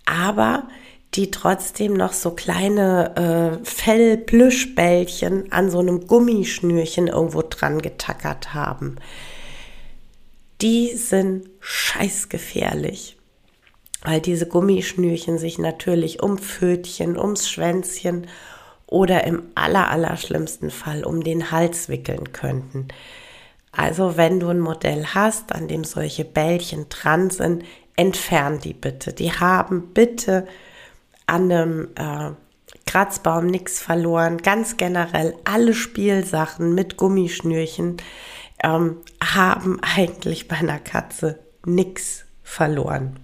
aber 0.04 0.68
die 1.14 1.30
trotzdem 1.30 1.94
noch 1.94 2.12
so 2.12 2.32
kleine 2.32 3.60
äh, 3.62 3.64
Fellplüschbällchen 3.64 5.52
an 5.52 5.70
so 5.70 5.78
einem 5.78 6.08
Gummischnürchen 6.08 7.06
irgendwo 7.06 7.42
dran 7.48 7.80
getackert 7.80 8.54
haben. 8.54 8.96
Die 10.64 10.96
sind 10.96 11.50
scheißgefährlich, 11.60 13.18
weil 14.02 14.22
diese 14.22 14.48
Gummischnürchen 14.48 15.36
sich 15.36 15.58
natürlich 15.58 16.22
um 16.22 16.38
Pfötchen, 16.38 17.18
ums 17.18 17.50
Schwänzchen 17.50 18.28
oder 18.86 19.24
im 19.24 19.42
aller, 19.54 19.90
aller 19.90 20.16
schlimmsten 20.16 20.70
Fall 20.70 21.04
um 21.04 21.22
den 21.22 21.50
Hals 21.50 21.90
wickeln 21.90 22.32
könnten. 22.32 22.88
Also 23.72 24.16
wenn 24.16 24.40
du 24.40 24.48
ein 24.48 24.58
Modell 24.58 25.04
hast, 25.04 25.52
an 25.52 25.68
dem 25.68 25.84
solche 25.84 26.24
Bällchen 26.24 26.88
dran 26.88 27.28
sind, 27.28 27.62
entfern 27.96 28.58
die 28.58 28.72
bitte. 28.72 29.12
Die 29.12 29.32
haben 29.32 29.92
bitte 29.92 30.46
an 31.26 31.52
einem 31.52 31.88
äh, 31.94 32.30
Kratzbaum 32.86 33.48
nichts 33.48 33.82
verloren. 33.82 34.38
Ganz 34.38 34.78
generell 34.78 35.34
alle 35.44 35.74
Spielsachen 35.74 36.74
mit 36.74 36.96
Gummischnürchen 36.96 37.98
ähm, 38.64 38.96
haben 39.22 39.78
eigentlich 39.82 40.48
bei 40.48 40.56
einer 40.56 40.80
Katze 40.80 41.38
nichts 41.64 42.24
verloren. 42.42 43.20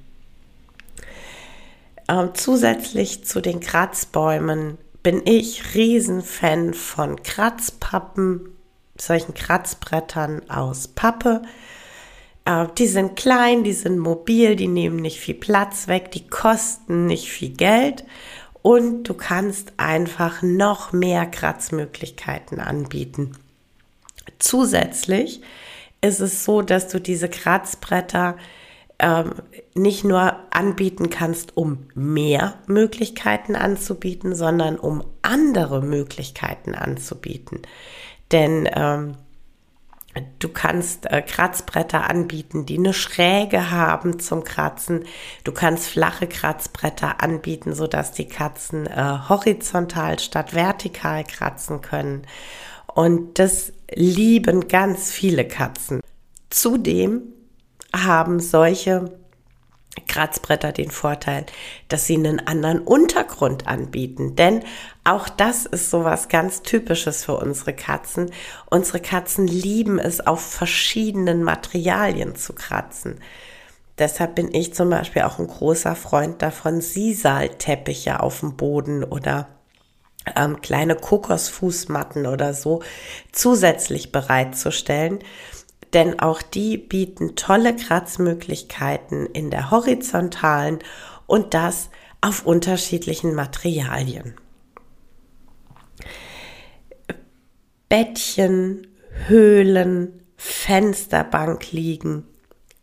Ähm, 2.08 2.30
zusätzlich 2.34 3.24
zu 3.24 3.40
den 3.40 3.60
Kratzbäumen 3.60 4.78
bin 5.02 5.22
ich 5.24 5.74
Riesenfan 5.74 6.74
von 6.74 7.22
Kratzpappen 7.22 8.50
solchen 8.96 9.32
Kratzbrettern 9.34 10.48
aus 10.50 10.88
Pappe. 10.88 11.42
Äh, 12.44 12.66
die 12.76 12.86
sind 12.86 13.16
klein, 13.16 13.64
die 13.64 13.72
sind 13.72 13.98
mobil, 13.98 14.56
die 14.56 14.68
nehmen 14.68 14.96
nicht 14.96 15.20
viel 15.20 15.34
Platz 15.34 15.88
weg, 15.88 16.10
die 16.12 16.26
kosten 16.26 17.06
nicht 17.06 17.28
viel 17.28 17.50
Geld 17.50 18.04
und 18.62 19.04
du 19.04 19.14
kannst 19.14 19.72
einfach 19.78 20.42
noch 20.42 20.92
mehr 20.92 21.24
Kratzmöglichkeiten 21.24 22.60
anbieten. 22.60 23.36
Zusätzlich 24.38 25.42
ist 26.00 26.20
es 26.20 26.44
so, 26.44 26.62
dass 26.62 26.88
du 26.88 27.00
diese 27.00 27.28
Kratzbretter 27.28 28.36
ähm, 28.98 29.32
nicht 29.74 30.04
nur 30.04 30.36
anbieten 30.50 31.10
kannst, 31.10 31.56
um 31.56 31.88
mehr 31.94 32.54
Möglichkeiten 32.66 33.56
anzubieten, 33.56 34.34
sondern 34.34 34.78
um 34.78 35.04
andere 35.22 35.82
Möglichkeiten 35.82 36.74
anzubieten. 36.74 37.62
Denn 38.30 38.68
ähm, 38.72 39.16
du 40.38 40.48
kannst 40.48 41.06
äh, 41.06 41.22
Kratzbretter 41.22 42.08
anbieten, 42.08 42.66
die 42.66 42.78
eine 42.78 42.92
Schräge 42.92 43.70
haben 43.70 44.18
zum 44.20 44.44
Kratzen. 44.44 45.04
Du 45.44 45.52
kannst 45.52 45.88
flache 45.88 46.26
Kratzbretter 46.26 47.22
anbieten, 47.22 47.74
sodass 47.74 48.12
die 48.12 48.28
Katzen 48.28 48.86
äh, 48.86 49.18
horizontal 49.28 50.18
statt 50.18 50.54
vertikal 50.54 51.24
kratzen 51.24 51.80
können. 51.80 52.26
Und 52.94 53.38
das 53.38 53.72
lieben 53.94 54.68
ganz 54.68 55.10
viele 55.10 55.46
Katzen. 55.46 56.00
Zudem 56.50 57.22
haben 57.94 58.40
solche 58.40 59.18
Kratzbretter 60.06 60.72
den 60.72 60.90
Vorteil, 60.90 61.46
dass 61.88 62.06
sie 62.06 62.14
einen 62.14 62.46
anderen 62.46 62.80
Untergrund 62.80 63.66
anbieten. 63.66 64.36
Denn 64.36 64.62
auch 65.04 65.28
das 65.28 65.66
ist 65.66 65.90
sowas 65.90 66.28
ganz 66.28 66.62
Typisches 66.62 67.24
für 67.24 67.36
unsere 67.36 67.72
Katzen. 67.72 68.30
Unsere 68.70 69.00
Katzen 69.00 69.46
lieben 69.46 69.98
es, 69.98 70.26
auf 70.26 70.40
verschiedenen 70.40 71.42
Materialien 71.42 72.36
zu 72.36 72.52
kratzen. 72.52 73.20
Deshalb 73.98 74.36
bin 74.36 74.54
ich 74.54 74.72
zum 74.74 74.90
Beispiel 74.90 75.22
auch 75.22 75.38
ein 75.38 75.46
großer 75.46 75.94
Freund 75.94 76.40
davon, 76.40 76.80
Sisalteppiche 76.80 78.20
auf 78.20 78.40
dem 78.40 78.56
Boden 78.56 79.04
oder 79.04 79.48
ähm, 80.36 80.60
kleine 80.60 80.96
Kokosfußmatten 80.96 82.26
oder 82.26 82.54
so 82.54 82.82
zusätzlich 83.32 84.12
bereitzustellen 84.12 85.20
denn 85.92 86.20
auch 86.20 86.42
die 86.42 86.78
bieten 86.78 87.36
tolle 87.36 87.74
Kratzmöglichkeiten 87.74 89.26
in 89.26 89.50
der 89.50 89.70
horizontalen 89.70 90.78
und 91.26 91.54
das 91.54 91.90
auf 92.20 92.46
unterschiedlichen 92.46 93.34
Materialien. 93.34 94.34
Bettchen, 97.88 98.86
Höhlen, 99.26 100.22
Fensterbank 100.36 101.72
liegen, 101.72 102.26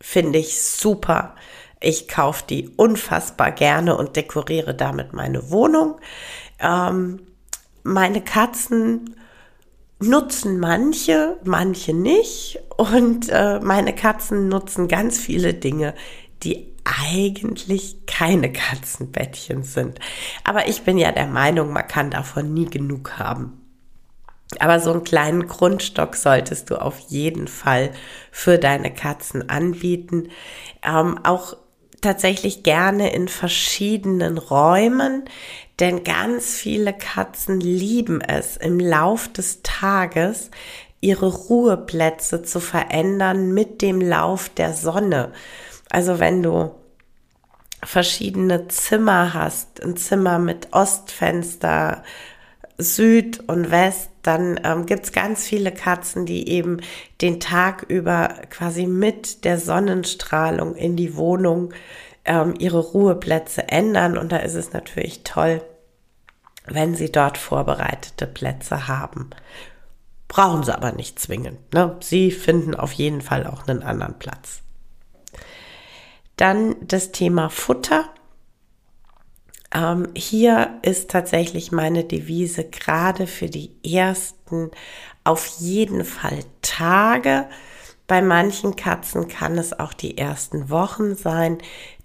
finde 0.00 0.38
ich 0.38 0.60
super. 0.60 1.34
Ich 1.80 2.08
kaufe 2.08 2.44
die 2.48 2.68
unfassbar 2.76 3.52
gerne 3.52 3.96
und 3.96 4.16
dekoriere 4.16 4.74
damit 4.74 5.12
meine 5.12 5.50
Wohnung. 5.50 5.98
Ähm, 6.60 7.27
meine 7.88 8.22
Katzen 8.22 9.16
nutzen 10.00 10.60
manche, 10.60 11.38
manche 11.44 11.92
nicht. 11.92 12.60
Und 12.76 13.28
äh, 13.30 13.58
meine 13.60 13.94
Katzen 13.94 14.48
nutzen 14.48 14.88
ganz 14.88 15.18
viele 15.18 15.54
Dinge, 15.54 15.94
die 16.42 16.72
eigentlich 16.84 18.06
keine 18.06 18.52
Katzenbettchen 18.52 19.62
sind. 19.62 19.98
Aber 20.44 20.68
ich 20.68 20.82
bin 20.82 20.98
ja 20.98 21.12
der 21.12 21.26
Meinung, 21.26 21.72
man 21.72 21.86
kann 21.86 22.10
davon 22.10 22.54
nie 22.54 22.66
genug 22.66 23.18
haben. 23.18 23.60
Aber 24.60 24.80
so 24.80 24.92
einen 24.92 25.04
kleinen 25.04 25.46
Grundstock 25.46 26.16
solltest 26.16 26.70
du 26.70 26.80
auf 26.80 26.98
jeden 27.08 27.48
Fall 27.48 27.90
für 28.30 28.58
deine 28.58 28.94
Katzen 28.94 29.50
anbieten. 29.50 30.30
Ähm, 30.82 31.18
auch 31.24 31.56
tatsächlich 32.00 32.62
gerne 32.62 33.12
in 33.12 33.28
verschiedenen 33.28 34.38
Räumen, 34.38 35.24
denn 35.80 36.04
ganz 36.04 36.54
viele 36.54 36.92
Katzen 36.92 37.60
lieben 37.60 38.20
es 38.20 38.56
im 38.56 38.80
Lauf 38.80 39.28
des 39.28 39.62
Tages 39.62 40.50
ihre 41.00 41.28
Ruheplätze 41.28 42.42
zu 42.42 42.60
verändern 42.60 43.52
mit 43.52 43.82
dem 43.82 44.00
Lauf 44.00 44.48
der 44.48 44.72
Sonne. 44.72 45.32
Also 45.90 46.18
wenn 46.18 46.42
du 46.42 46.72
verschiedene 47.84 48.68
Zimmer 48.68 49.34
hast, 49.34 49.82
ein 49.82 49.96
Zimmer 49.96 50.38
mit 50.38 50.72
Ostfenster, 50.72 52.02
Süd 52.78 53.42
und 53.48 53.70
West, 53.70 54.10
dann 54.22 54.60
ähm, 54.64 54.86
gibt's 54.86 55.12
ganz 55.12 55.44
viele 55.44 55.72
Katzen, 55.72 56.26
die 56.26 56.48
eben 56.48 56.80
den 57.20 57.40
Tag 57.40 57.84
über 57.88 58.28
quasi 58.50 58.86
mit 58.86 59.44
der 59.44 59.58
Sonnenstrahlung 59.58 60.74
in 60.74 60.96
die 60.96 61.16
Wohnung 61.16 61.72
ähm, 62.28 62.54
ihre 62.58 62.78
Ruheplätze 62.78 63.68
ändern. 63.68 64.16
Und 64.16 64.30
da 64.30 64.36
ist 64.36 64.54
es 64.54 64.72
natürlich 64.72 65.24
toll, 65.24 65.62
wenn 66.66 66.94
sie 66.94 67.10
dort 67.10 67.38
vorbereitete 67.38 68.26
Plätze 68.26 68.86
haben. 68.86 69.30
Brauchen 70.28 70.62
sie 70.62 70.74
aber 70.74 70.92
nicht 70.92 71.18
zwingend. 71.18 71.72
Ne? 71.72 71.96
Sie 72.00 72.30
finden 72.30 72.74
auf 72.74 72.92
jeden 72.92 73.22
Fall 73.22 73.46
auch 73.46 73.66
einen 73.66 73.82
anderen 73.82 74.18
Platz. 74.18 74.60
Dann 76.36 76.76
das 76.82 77.10
Thema 77.10 77.48
Futter. 77.48 78.04
Ähm, 79.74 80.08
hier 80.14 80.78
ist 80.82 81.10
tatsächlich 81.10 81.72
meine 81.72 82.04
Devise 82.04 82.64
gerade 82.64 83.26
für 83.26 83.46
die 83.46 83.72
ersten 83.82 84.70
auf 85.24 85.46
jeden 85.58 86.04
Fall 86.04 86.40
Tage. 86.62 87.46
Bei 88.06 88.22
manchen 88.22 88.76
Katzen 88.76 89.28
kann 89.28 89.58
es 89.58 89.78
auch 89.78 89.92
die 89.92 90.16
ersten 90.16 90.70
Wochen 90.70 91.14
sein. 91.14 91.58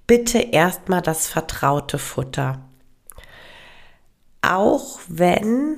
Bitte 0.08 0.40
erstmal 0.40 1.02
das 1.02 1.28
vertraute 1.28 1.98
Futter. 1.98 2.60
Auch 4.42 5.00
wenn 5.08 5.78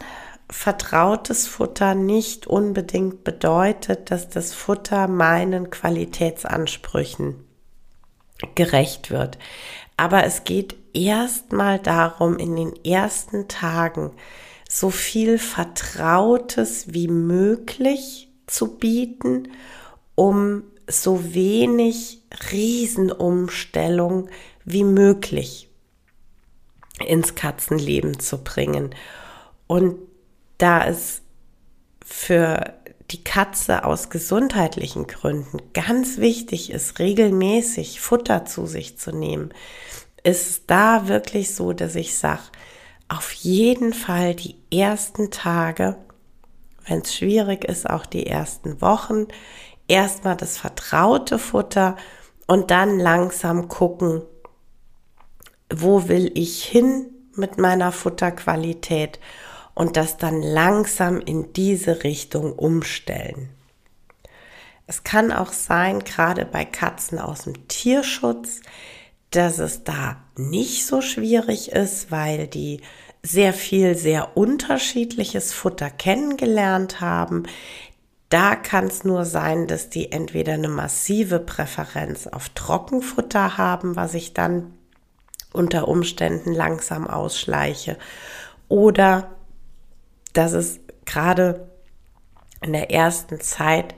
vertrautes 0.49 1.47
Futter 1.47 1.95
nicht 1.95 2.47
unbedingt 2.47 3.23
bedeutet, 3.23 4.11
dass 4.11 4.29
das 4.29 4.53
Futter 4.53 5.07
meinen 5.07 5.69
Qualitätsansprüchen 5.69 7.43
gerecht 8.55 9.11
wird. 9.11 9.37
Aber 9.97 10.23
es 10.23 10.43
geht 10.43 10.75
erstmal 10.93 11.79
darum, 11.79 12.37
in 12.37 12.55
den 12.55 12.73
ersten 12.83 13.47
Tagen 13.47 14.11
so 14.67 14.89
viel 14.89 15.37
Vertrautes 15.37 16.93
wie 16.93 17.07
möglich 17.07 18.29
zu 18.47 18.77
bieten, 18.77 19.49
um 20.15 20.63
so 20.87 21.33
wenig 21.33 22.21
Riesenumstellung 22.51 24.29
wie 24.63 24.83
möglich 24.83 25.69
ins 27.05 27.35
Katzenleben 27.35 28.19
zu 28.19 28.43
bringen. 28.43 28.95
Und 29.67 29.97
da 30.57 30.85
es 30.85 31.21
für 32.05 32.73
die 33.11 33.23
Katze 33.23 33.83
aus 33.83 34.09
gesundheitlichen 34.09 35.07
Gründen 35.07 35.59
ganz 35.73 36.17
wichtig 36.17 36.71
ist, 36.71 36.99
regelmäßig 36.99 37.99
Futter 37.99 38.45
zu 38.45 38.65
sich 38.65 38.97
zu 38.97 39.11
nehmen, 39.11 39.53
ist 40.23 40.63
da 40.67 41.07
wirklich 41.07 41.53
so, 41.53 41.73
dass 41.73 41.95
ich 41.95 42.17
sage, 42.17 42.41
auf 43.07 43.31
jeden 43.33 43.93
Fall 43.93 44.33
die 44.33 44.55
ersten 44.71 45.29
Tage, 45.29 45.97
wenn 46.87 47.01
es 47.01 47.15
schwierig 47.15 47.65
ist, 47.65 47.87
auch 47.87 48.07
die 48.07 48.25
ersten 48.25 48.81
Wochen, 48.81 49.27
erstmal 49.87 50.35
das 50.35 50.57
vertraute 50.57 51.39
Futter 51.39 51.95
und 52.47 52.71
dann 52.71 52.99
langsam 52.99 53.67
gucken, 53.67 54.21
wo 55.73 56.07
will 56.07 56.31
ich 56.35 56.63
hin 56.63 57.07
mit 57.33 57.57
meiner 57.57 57.91
Futterqualität 57.91 59.19
und 59.73 59.97
das 59.97 60.17
dann 60.17 60.41
langsam 60.41 61.19
in 61.19 61.53
diese 61.53 62.03
Richtung 62.03 62.53
umstellen. 62.53 63.49
Es 64.87 65.03
kann 65.03 65.31
auch 65.31 65.51
sein, 65.51 66.03
gerade 66.03 66.45
bei 66.45 66.63
Katzen 66.63 67.19
aus 67.19 67.43
dem 67.43 67.67
Tierschutz, 67.67 68.61
dass 69.31 69.57
es 69.57 69.83
da 69.83 70.17
nicht 70.37 70.85
so 70.85 71.01
schwierig 71.01 71.71
ist, 71.71 72.11
weil 72.11 72.47
die 72.47 72.81
sehr 73.23 73.53
viel, 73.53 73.95
sehr 73.95 74.37
unterschiedliches 74.37 75.51
Futter 75.51 75.89
kennengelernt 75.89 77.01
haben. 77.01 77.43
Da 78.29 78.55
kann 78.55 78.85
es 78.85 79.03
nur 79.03 79.25
sein, 79.25 79.67
dass 79.67 79.89
die 79.89 80.11
entweder 80.11 80.53
eine 80.53 80.67
massive 80.67 81.39
Präferenz 81.39 82.27
auf 82.27 82.49
Trockenfutter 82.49 83.57
haben, 83.57 83.95
was 83.95 84.13
ich 84.13 84.33
dann 84.33 84.73
unter 85.53 85.87
Umständen 85.87 86.53
langsam 86.53 87.07
ausschleiche, 87.07 87.97
oder 88.67 89.29
dass 90.33 90.53
es 90.53 90.79
gerade 91.05 91.69
in 92.61 92.73
der 92.73 92.91
ersten 92.91 93.39
Zeit 93.39 93.95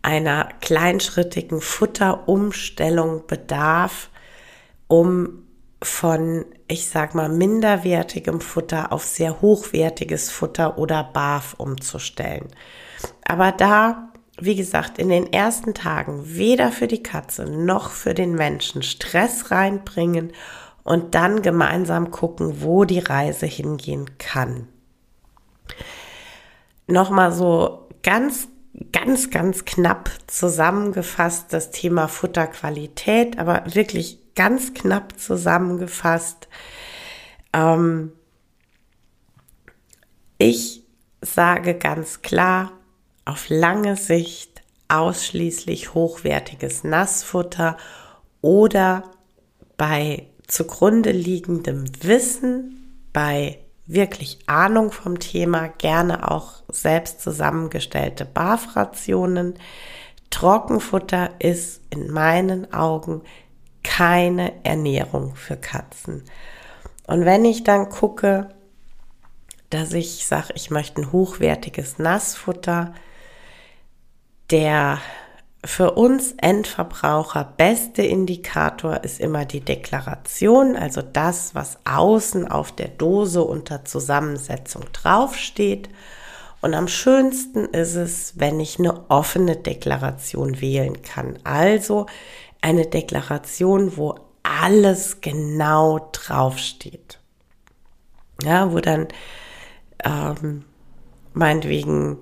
einer 0.00 0.48
kleinschrittigen 0.60 1.60
Futterumstellung 1.60 3.26
bedarf, 3.26 4.10
um 4.86 5.42
von, 5.82 6.44
ich 6.68 6.88
sag 6.88 7.14
mal, 7.14 7.28
minderwertigem 7.28 8.40
Futter 8.40 8.92
auf 8.92 9.04
sehr 9.04 9.40
hochwertiges 9.40 10.30
Futter 10.30 10.78
oder 10.78 11.04
BAF 11.04 11.54
umzustellen. 11.54 12.48
Aber 13.26 13.52
da, 13.52 14.12
wie 14.38 14.56
gesagt, 14.56 14.98
in 14.98 15.08
den 15.08 15.32
ersten 15.32 15.74
Tagen 15.74 16.36
weder 16.36 16.70
für 16.70 16.86
die 16.86 17.02
Katze 17.02 17.44
noch 17.46 17.90
für 17.90 18.14
den 18.14 18.34
Menschen 18.34 18.82
Stress 18.82 19.50
reinbringen 19.50 20.32
und 20.84 21.14
dann 21.14 21.42
gemeinsam 21.42 22.10
gucken, 22.10 22.62
wo 22.62 22.84
die 22.84 23.00
Reise 23.00 23.46
hingehen 23.46 24.18
kann. 24.18 24.68
Nochmal 26.86 27.32
so 27.32 27.88
ganz 28.02 28.48
ganz, 28.92 29.30
ganz 29.30 29.64
knapp 29.64 30.10
zusammengefasst 30.26 31.52
das 31.52 31.70
Thema 31.70 32.08
Futterqualität, 32.08 33.38
aber 33.38 33.62
wirklich 33.74 34.34
ganz 34.34 34.74
knapp 34.74 35.18
zusammengefasst. 35.18 36.48
Ähm, 37.52 38.12
ich 40.38 40.84
sage 41.22 41.74
ganz 41.74 42.22
klar, 42.22 42.72
auf 43.26 43.50
lange 43.50 43.96
Sicht 43.96 44.62
ausschließlich 44.88 45.92
hochwertiges 45.92 46.84
Nassfutter 46.84 47.76
oder 48.40 49.02
bei 49.76 50.28
zugrunde 50.46 51.10
liegendem 51.10 51.84
Wissen, 52.02 53.02
bei 53.12 53.58
wirklich 53.86 54.38
Ahnung 54.46 54.92
vom 54.92 55.18
Thema, 55.18 55.68
gerne 55.68 56.30
auch 56.30 56.62
selbst 56.68 57.20
zusammengestellte 57.20 58.24
Barfrationen. 58.24 59.54
Trockenfutter 60.30 61.30
ist 61.38 61.82
in 61.90 62.10
meinen 62.10 62.72
Augen 62.72 63.22
keine 63.82 64.52
Ernährung 64.64 65.34
für 65.36 65.56
Katzen. 65.56 66.24
Und 67.06 67.24
wenn 67.24 67.44
ich 67.44 67.64
dann 67.64 67.88
gucke, 67.88 68.48
dass 69.70 69.92
ich 69.92 70.26
sage, 70.26 70.52
ich 70.54 70.70
möchte 70.70 71.02
ein 71.02 71.12
hochwertiges 71.12 71.98
Nassfutter, 71.98 72.94
der 74.50 75.00
für 75.64 75.92
uns 75.92 76.32
Endverbraucher 76.38 77.52
beste 77.56 78.02
Indikator 78.02 79.02
ist 79.02 79.20
immer 79.20 79.44
die 79.44 79.60
Deklaration, 79.60 80.76
also 80.76 81.02
das, 81.02 81.54
was 81.54 81.78
außen 81.84 82.46
auf 82.46 82.70
der 82.70 82.88
Dose 82.88 83.42
unter 83.42 83.84
Zusammensetzung 83.84 84.84
draufsteht. 84.92 85.88
Und 86.60 86.74
am 86.74 86.88
schönsten 86.88 87.64
ist 87.66 87.96
es, 87.96 88.34
wenn 88.36 88.60
ich 88.60 88.78
eine 88.78 89.10
offene 89.10 89.56
Deklaration 89.56 90.60
wählen 90.60 91.02
kann. 91.02 91.38
Also 91.44 92.06
eine 92.60 92.86
Deklaration, 92.86 93.96
wo 93.96 94.14
alles 94.42 95.20
genau 95.20 96.08
draufsteht. 96.12 97.18
Ja, 98.42 98.72
wo 98.72 98.78
dann 98.78 99.08
ähm, 100.04 100.64
meinetwegen 101.32 102.20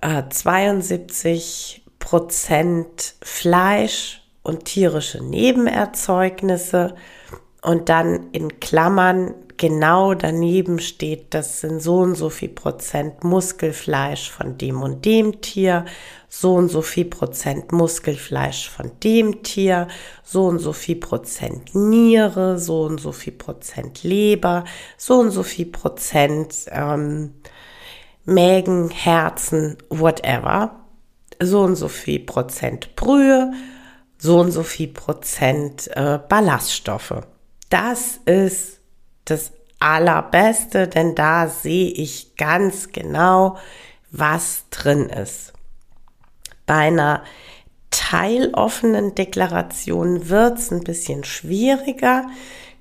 äh, 0.00 0.22
72 0.28 1.84
Prozent 1.98 3.14
Fleisch 3.22 4.22
und 4.42 4.64
tierische 4.64 5.22
Nebenerzeugnisse. 5.22 6.94
Und 7.62 7.88
dann 7.90 8.30
in 8.32 8.58
Klammern 8.58 9.34
genau 9.60 10.14
daneben 10.14 10.78
steht, 10.78 11.34
das 11.34 11.60
sind 11.60 11.82
so 11.82 11.98
und 11.98 12.14
so 12.14 12.30
viel 12.30 12.48
Prozent 12.48 13.22
Muskelfleisch 13.22 14.30
von 14.30 14.56
dem 14.56 14.80
und 14.80 15.04
dem 15.04 15.42
Tier, 15.42 15.84
so 16.30 16.54
und 16.54 16.70
so 16.70 16.80
viel 16.80 17.04
Prozent 17.04 17.70
Muskelfleisch 17.70 18.70
von 18.70 18.90
dem 19.04 19.42
Tier, 19.42 19.88
so 20.24 20.46
und 20.46 20.60
so 20.60 20.72
viel 20.72 20.96
Prozent 20.96 21.74
Niere, 21.74 22.58
so 22.58 22.84
und 22.84 22.98
so 22.98 23.12
viel 23.12 23.34
Prozent 23.34 24.02
Leber, 24.02 24.64
so 24.96 25.18
und 25.20 25.30
so 25.30 25.42
viel 25.42 25.66
Prozent 25.66 26.54
ähm, 26.70 27.34
Mägen, 28.30 28.90
Herzen, 28.90 29.76
whatever, 29.88 30.80
so 31.40 31.62
und 31.62 31.76
so 31.76 31.88
viel 31.88 32.20
Prozent 32.20 32.94
Brühe, 32.96 33.52
so 34.18 34.40
und 34.40 34.52
so 34.52 34.62
viel 34.62 34.88
Prozent 34.88 35.88
äh, 35.96 36.18
Ballaststoffe. 36.28 37.22
Das 37.70 38.20
ist 38.26 38.80
das 39.24 39.52
Allerbeste, 39.78 40.88
denn 40.88 41.14
da 41.14 41.48
sehe 41.48 41.90
ich 41.90 42.36
ganz 42.36 42.92
genau, 42.92 43.56
was 44.10 44.64
drin 44.70 45.08
ist. 45.08 45.52
Bei 46.66 46.88
einer 46.88 47.24
teiloffenen 47.90 49.14
Deklaration 49.14 50.28
wird 50.28 50.58
es 50.58 50.70
ein 50.70 50.84
bisschen 50.84 51.24
schwieriger, 51.24 52.26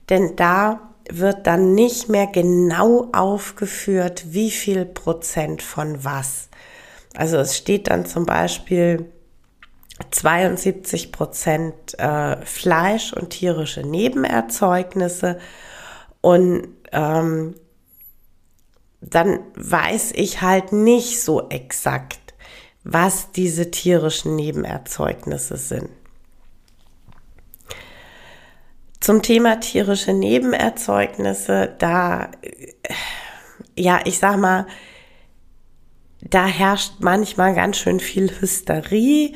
denn 0.09 0.35
da 0.35 0.88
wird 1.10 1.48
dann 1.48 1.74
nicht 1.74 2.10
mehr 2.10 2.28
genau 2.28 3.10
aufgeführt, 3.13 4.26
wie 4.28 4.52
viel 4.52 4.86
Prozent 4.86 5.62
von 5.62 6.04
was. 6.04 6.50
Also 7.15 7.38
es 7.38 7.58
steht 7.58 7.89
dann 7.89 8.06
zum 8.06 8.26
Beispiel 8.26 9.12
72 10.12 11.12
Prozent 11.12 11.98
äh, 12.00 12.43
Fleisch 12.45 13.13
und 13.13 13.32
tierische 13.32 13.82
Nebenerzeugnisse 13.82 15.39
und 16.22 16.67
ähm, 16.91 17.56
dann 19.02 19.39
weiß 19.56 20.12
ich 20.15 20.41
halt 20.41 20.72
nicht 20.72 21.22
so 21.22 21.50
exakt, 21.50 22.34
was 22.84 23.32
diese 23.32 23.72
tierischen 23.72 24.36
Nebenerzeugnisse 24.36 25.58
sind. 25.58 25.89
Zum 28.99 29.21
Thema 29.21 29.59
tierische 29.59 30.13
Nebenerzeugnisse, 30.13 31.73
da, 31.77 32.31
ja, 33.75 34.01
ich 34.03 34.19
sag 34.19 34.38
mal, 34.38 34.67
da 36.21 36.45
herrscht 36.45 36.95
manchmal 36.99 37.55
ganz 37.55 37.77
schön 37.77 37.99
viel 37.99 38.29
Hysterie 38.41 39.33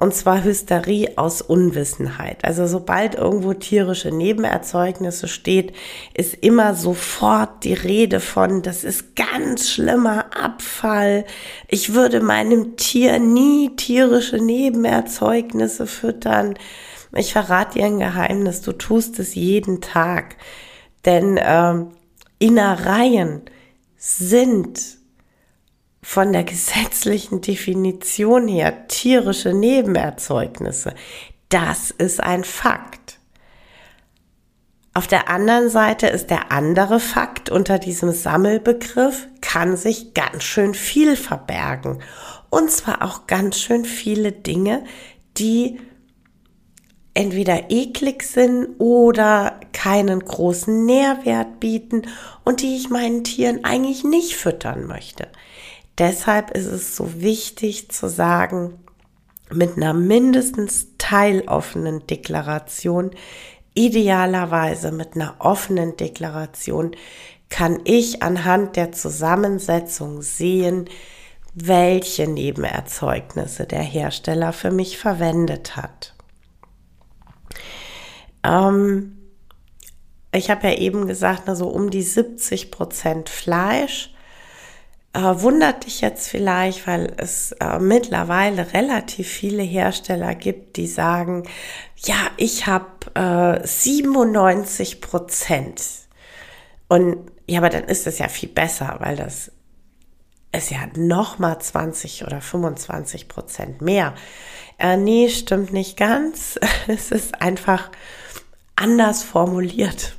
und 0.00 0.14
zwar 0.14 0.44
Hysterie 0.44 1.16
aus 1.16 1.42
Unwissenheit. 1.42 2.44
Also 2.44 2.68
sobald 2.68 3.16
irgendwo 3.16 3.52
tierische 3.52 4.12
Nebenerzeugnisse 4.12 5.26
steht, 5.26 5.72
ist 6.14 6.34
immer 6.34 6.74
sofort 6.74 7.64
die 7.64 7.74
Rede 7.74 8.20
von, 8.20 8.62
das 8.62 8.84
ist 8.84 9.16
ganz 9.16 9.68
schlimmer 9.68 10.26
Abfall. 10.40 11.24
Ich 11.66 11.94
würde 11.94 12.20
meinem 12.20 12.76
Tier 12.76 13.18
nie 13.18 13.74
tierische 13.74 14.36
Nebenerzeugnisse 14.36 15.88
füttern. 15.88 16.54
Ich 17.14 17.32
verrate 17.32 17.78
dir 17.78 17.86
ein 17.86 17.98
Geheimnis, 17.98 18.60
du 18.62 18.72
tust 18.72 19.18
es 19.18 19.34
jeden 19.34 19.80
Tag. 19.80 20.36
Denn 21.04 21.36
äh, 21.36 21.84
Innereien 22.38 23.42
sind 23.96 24.98
von 26.02 26.32
der 26.32 26.44
gesetzlichen 26.44 27.40
Definition 27.40 28.48
her 28.48 28.88
tierische 28.88 29.52
Nebenerzeugnisse. 29.52 30.94
Das 31.48 31.90
ist 31.90 32.22
ein 32.22 32.44
Fakt. 32.44 33.18
Auf 34.94 35.06
der 35.06 35.28
anderen 35.28 35.70
Seite 35.70 36.08
ist 36.08 36.30
der 36.30 36.50
andere 36.50 36.98
Fakt 36.98 37.50
unter 37.50 37.78
diesem 37.78 38.10
Sammelbegriff, 38.12 39.28
kann 39.40 39.76
sich 39.76 40.12
ganz 40.12 40.42
schön 40.42 40.74
viel 40.74 41.14
verbergen. 41.16 42.02
Und 42.50 42.70
zwar 42.70 43.02
auch 43.02 43.26
ganz 43.26 43.60
schön 43.60 43.84
viele 43.84 44.32
Dinge, 44.32 44.84
die 45.36 45.78
entweder 47.18 47.68
eklig 47.68 48.22
sind 48.22 48.78
oder 48.78 49.58
keinen 49.72 50.20
großen 50.20 50.86
Nährwert 50.86 51.58
bieten 51.58 52.02
und 52.44 52.62
die 52.62 52.76
ich 52.76 52.90
meinen 52.90 53.24
Tieren 53.24 53.64
eigentlich 53.64 54.04
nicht 54.04 54.36
füttern 54.36 54.86
möchte. 54.86 55.26
Deshalb 55.98 56.52
ist 56.52 56.66
es 56.66 56.94
so 56.94 57.20
wichtig 57.20 57.90
zu 57.90 58.08
sagen, 58.08 58.78
mit 59.50 59.76
einer 59.76 59.94
mindestens 59.94 60.90
teiloffenen 60.96 62.06
Deklaration, 62.06 63.10
idealerweise 63.74 64.92
mit 64.92 65.16
einer 65.16 65.34
offenen 65.40 65.96
Deklaration, 65.96 66.92
kann 67.48 67.80
ich 67.82 68.22
anhand 68.22 68.76
der 68.76 68.92
Zusammensetzung 68.92 70.22
sehen, 70.22 70.88
welche 71.52 72.28
Nebenerzeugnisse 72.28 73.66
der 73.66 73.82
Hersteller 73.82 74.52
für 74.52 74.70
mich 74.70 74.98
verwendet 74.98 75.74
hat. 75.74 76.14
Ähm, 78.44 79.18
ich 80.32 80.50
habe 80.50 80.68
ja 80.68 80.74
eben 80.74 81.06
gesagt, 81.06 81.48
also 81.48 81.68
um 81.68 81.90
die 81.90 82.02
70 82.02 82.70
Prozent 82.70 83.28
Fleisch 83.28 84.12
äh, 85.14 85.20
wundert 85.20 85.86
dich 85.86 86.00
jetzt 86.00 86.28
vielleicht, 86.28 86.86
weil 86.86 87.12
es 87.16 87.52
äh, 87.52 87.78
mittlerweile 87.78 88.72
relativ 88.72 89.28
viele 89.28 89.62
Hersteller 89.62 90.34
gibt, 90.34 90.76
die 90.76 90.86
sagen, 90.86 91.48
ja, 91.96 92.16
ich 92.36 92.66
habe 92.66 93.60
äh, 93.62 93.66
97 93.66 95.00
Prozent. 95.00 95.82
Und 96.88 97.30
ja, 97.46 97.58
aber 97.58 97.70
dann 97.70 97.84
ist 97.84 98.06
es 98.06 98.18
ja 98.18 98.28
viel 98.28 98.48
besser, 98.50 98.96
weil 99.00 99.16
das 99.16 99.50
ist 100.52 100.70
ja 100.70 100.80
noch 100.96 101.38
mal 101.38 101.58
20 101.58 102.24
oder 102.24 102.40
25 102.40 103.28
Prozent 103.28 103.80
mehr. 103.82 104.14
Äh, 104.78 104.96
nee, 104.96 105.28
stimmt 105.28 105.72
nicht 105.72 105.96
ganz. 105.96 106.58
Es 106.86 107.10
ist 107.10 107.40
einfach 107.42 107.90
anders 108.78 109.22
formuliert 109.22 110.14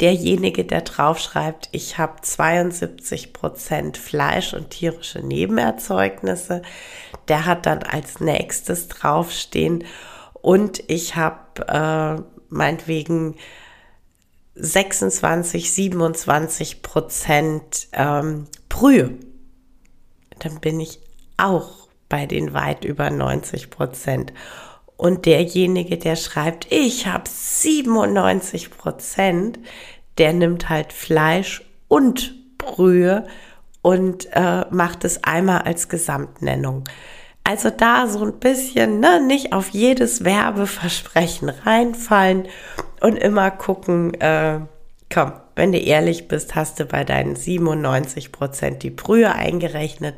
derjenige, 0.00 0.64
der 0.64 0.82
draufschreibt, 0.82 1.68
ich 1.72 1.98
habe 1.98 2.20
72 2.20 3.32
Prozent 3.32 3.96
Fleisch 3.96 4.54
und 4.54 4.70
tierische 4.70 5.20
Nebenerzeugnisse, 5.20 6.62
der 7.28 7.46
hat 7.46 7.66
dann 7.66 7.82
als 7.82 8.20
nächstes 8.20 8.88
draufstehen 8.88 9.84
und 10.34 10.82
ich 10.88 11.16
habe 11.16 11.66
äh, 11.66 12.22
meinetwegen 12.48 13.36
26, 14.54 15.72
27 15.72 16.82
Prozent 16.82 17.88
ähm, 17.92 18.46
Brühe. 18.68 19.14
Dann 20.40 20.60
bin 20.60 20.80
ich 20.80 21.00
auch 21.36 21.88
bei 22.08 22.26
den 22.26 22.52
weit 22.52 22.84
über 22.84 23.10
90 23.10 23.70
Prozent. 23.70 24.32
Und 25.00 25.24
derjenige, 25.24 25.96
der 25.96 26.14
schreibt, 26.14 26.70
ich 26.70 27.06
habe 27.06 27.24
97 27.26 28.70
Prozent, 28.70 29.58
der 30.18 30.34
nimmt 30.34 30.68
halt 30.68 30.92
Fleisch 30.92 31.64
und 31.88 32.34
Brühe 32.58 33.26
und 33.80 34.28
äh, 34.32 34.66
macht 34.68 35.06
es 35.06 35.24
einmal 35.24 35.62
als 35.62 35.88
Gesamtnennung. 35.88 36.84
Also 37.44 37.70
da 37.70 38.08
so 38.08 38.26
ein 38.26 38.40
bisschen, 38.40 39.00
ne, 39.00 39.22
nicht 39.26 39.54
auf 39.54 39.70
jedes 39.70 40.22
Werbeversprechen 40.22 41.48
reinfallen 41.48 42.46
und 43.00 43.16
immer 43.16 43.50
gucken, 43.50 44.12
äh, 44.20 44.60
komm, 45.12 45.32
wenn 45.56 45.72
du 45.72 45.78
ehrlich 45.78 46.28
bist, 46.28 46.54
hast 46.54 46.78
du 46.80 46.86
bei 46.86 47.04
deinen 47.04 47.36
97 47.36 48.32
Prozent 48.32 48.82
die 48.82 48.90
Brühe 48.90 49.34
eingerechnet, 49.34 50.14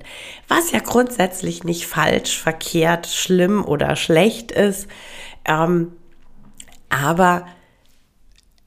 was 0.49 0.71
ja 0.71 0.81
grundsätzlich 0.81 1.65
nicht 1.65 1.87
falsch, 1.87 2.39
verkehrt, 2.39 3.07
schlimm 3.07 3.65
oder 3.65 3.97
schlecht 3.97 4.53
ist. 4.53 4.87
Ähm, 5.47 5.93
aber 6.91 7.47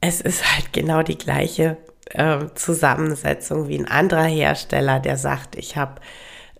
es 0.00 0.20
ist 0.20 0.52
halt 0.54 0.72
genau 0.72 1.02
die 1.02 1.16
gleiche 1.16 1.76
äh, 2.10 2.46
Zusammensetzung 2.54 3.68
wie 3.68 3.78
ein 3.78 3.88
anderer 3.88 4.24
Hersteller, 4.24 5.00
der 5.00 5.16
sagt, 5.16 5.56
ich 5.56 5.76
habe 5.76 6.00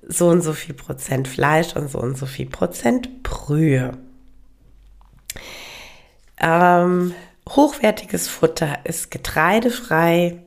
so 0.06 0.28
und 0.28 0.42
so 0.42 0.52
viel 0.52 0.74
Prozent 0.74 1.26
Fleisch 1.26 1.74
und 1.74 1.90
so 1.90 1.98
und 1.98 2.16
so 2.16 2.26
viel 2.26 2.46
Prozent 2.46 3.24
Brühe. 3.24 3.98
Ähm, 6.40 7.14
Hochwertiges 7.48 8.28
Futter 8.28 8.80
ist 8.84 9.10
getreidefrei. 9.10 10.42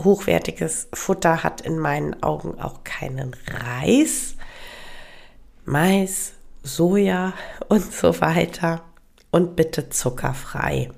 Hochwertiges 0.00 0.88
Futter 0.92 1.42
hat 1.42 1.60
in 1.60 1.78
meinen 1.78 2.22
Augen 2.22 2.60
auch 2.60 2.84
keinen 2.84 3.34
Reis, 3.48 4.36
Mais, 5.64 6.34
Soja 6.62 7.32
und 7.68 7.92
so 7.92 8.20
weiter. 8.20 8.82
Und 9.30 9.56
bitte 9.56 9.90
zuckerfrei. 9.90 10.90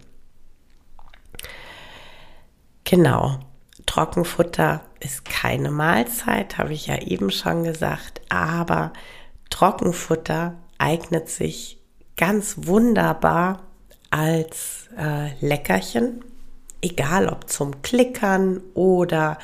Genau. 2.85 3.41
Trockenfutter 3.87 4.83
ist 5.01 5.25
keine 5.25 5.71
Mahlzeit, 5.71 6.59
habe 6.59 6.73
ich 6.73 6.87
ja 6.87 6.99
eben 6.99 7.31
schon 7.31 7.65
gesagt, 7.65 8.21
aber 8.29 8.93
Trockenfutter 9.49 10.55
eignet 10.79 11.29
sich 11.29 11.81
ganz 12.17 12.55
wunderbar 12.59 13.65
als 14.11 14.80
äh, 14.96 15.31
Leckerchen, 15.40 16.24
egal 16.83 17.29
ob 17.29 17.48
zum 17.48 17.83
Klickern 17.83 18.61
oder 18.74 19.38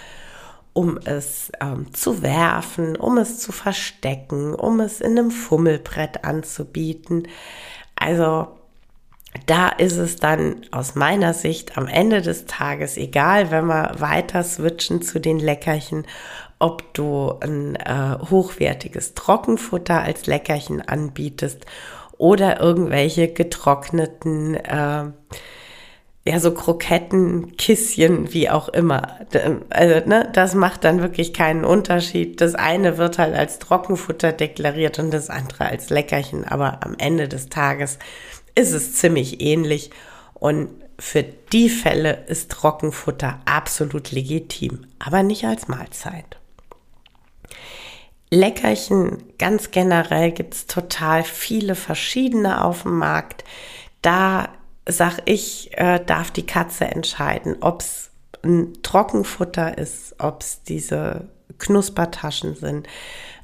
um 0.73 0.99
es 0.99 1.51
ähm, 1.61 1.93
zu 1.95 2.23
werfen, 2.23 2.97
um 2.97 3.17
es 3.17 3.39
zu 3.39 3.51
verstecken, 3.51 4.55
um 4.55 4.81
es 4.81 5.01
in 5.01 5.19
einem 5.19 5.31
Fummelbrett 5.31 6.25
anzubieten. 6.25 7.29
Also 7.95 8.49
da 9.47 9.69
ist 9.69 9.97
es 9.97 10.17
dann 10.17 10.67
aus 10.71 10.95
meiner 10.95 11.35
Sicht 11.35 11.77
am 11.77 11.89
Ende 11.89 12.23
des 12.23 12.47
Tages 12.47 12.97
egal, 12.97 13.51
wenn 13.51 13.67
wir 13.67 13.93
weiter 13.99 14.43
switchen 14.43 15.03
zu 15.03 15.19
den 15.19 15.39
Leckerchen, 15.39 16.07
ob 16.59 16.93
du 16.95 17.35
ein 17.41 17.77
äh, 17.77 18.19
hochwertiges 18.31 19.15
Trockenfutter 19.15 20.01
als 20.03 20.27
Leckerchen 20.27 20.81
anbietest 20.81 21.67
oder 22.19 22.61
irgendwelche 22.61 23.29
getrockneten, 23.29 24.55
äh, 24.55 25.05
ja, 26.29 26.41
so 26.41 26.53
Kroketten, 26.53 27.57
Kisschen, 27.57 28.33
wie 28.33 28.51
auch 28.51 28.69
immer. 28.69 29.19
Also, 29.71 30.09
ne, 30.09 30.29
das 30.33 30.55
macht 30.55 30.83
dann 30.83 31.01
wirklich 31.01 31.33
keinen 31.33 31.65
Unterschied. 31.65 32.41
Das 32.41 32.57
eine 32.57 32.99
wird 32.99 33.19
halt 33.19 33.37
als 33.37 33.61
Trockenfutter 33.61 34.33
deklariert 34.33 34.99
und 34.99 35.13
das 35.13 35.31
andere 35.31 35.67
als 35.67 35.91
Leckerchen, 35.91 36.45
aber 36.45 36.81
am 36.83 36.97
Ende 36.99 37.29
des 37.29 37.49
Tages 37.49 37.99
ist 38.57 38.73
es 38.73 38.95
ziemlich 38.95 39.41
ähnlich 39.41 39.91
und 40.35 40.69
für 40.99 41.23
die 41.23 41.69
Fälle 41.69 42.25
ist 42.27 42.51
Trockenfutter 42.51 43.39
absolut 43.45 44.11
legitim, 44.13 44.87
aber 44.99 45.23
nicht 45.23 45.45
als 45.45 45.69
Mahlzeit. 45.69 46.39
Leckerchen 48.31 49.23
ganz 49.39 49.71
generell 49.71 50.33
gibt 50.33 50.55
es 50.55 50.67
total 50.67 51.23
viele 51.23 51.75
verschiedene 51.75 52.65
auf 52.65 52.83
dem 52.83 52.99
Markt. 52.99 53.45
Da 54.03 54.49
sag 54.89 55.21
ich, 55.27 55.71
äh, 55.79 56.01
darf 56.05 56.31
die 56.31 56.47
Katze 56.47 56.87
entscheiden, 56.87 57.57
ob 57.61 57.81
es 57.81 58.11
ein 58.43 58.79
Trockenfutter 58.83 59.79
ist, 59.79 60.15
ob 60.19 60.43
es 60.43 60.63
diese 60.63 61.29
Knuspertaschen 61.59 62.55
sind, 62.55 62.89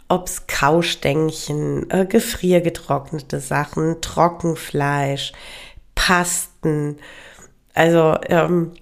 ob 0.08 0.26
es 0.26 0.46
Kaustängchen, 0.46 1.90
äh, 1.90 2.06
gefriergetrocknete 2.06 3.40
Sachen, 3.40 4.00
Trockenfleisch, 4.00 5.32
Pasten. 5.94 6.98
Also 7.74 8.16
ähm, 8.28 8.72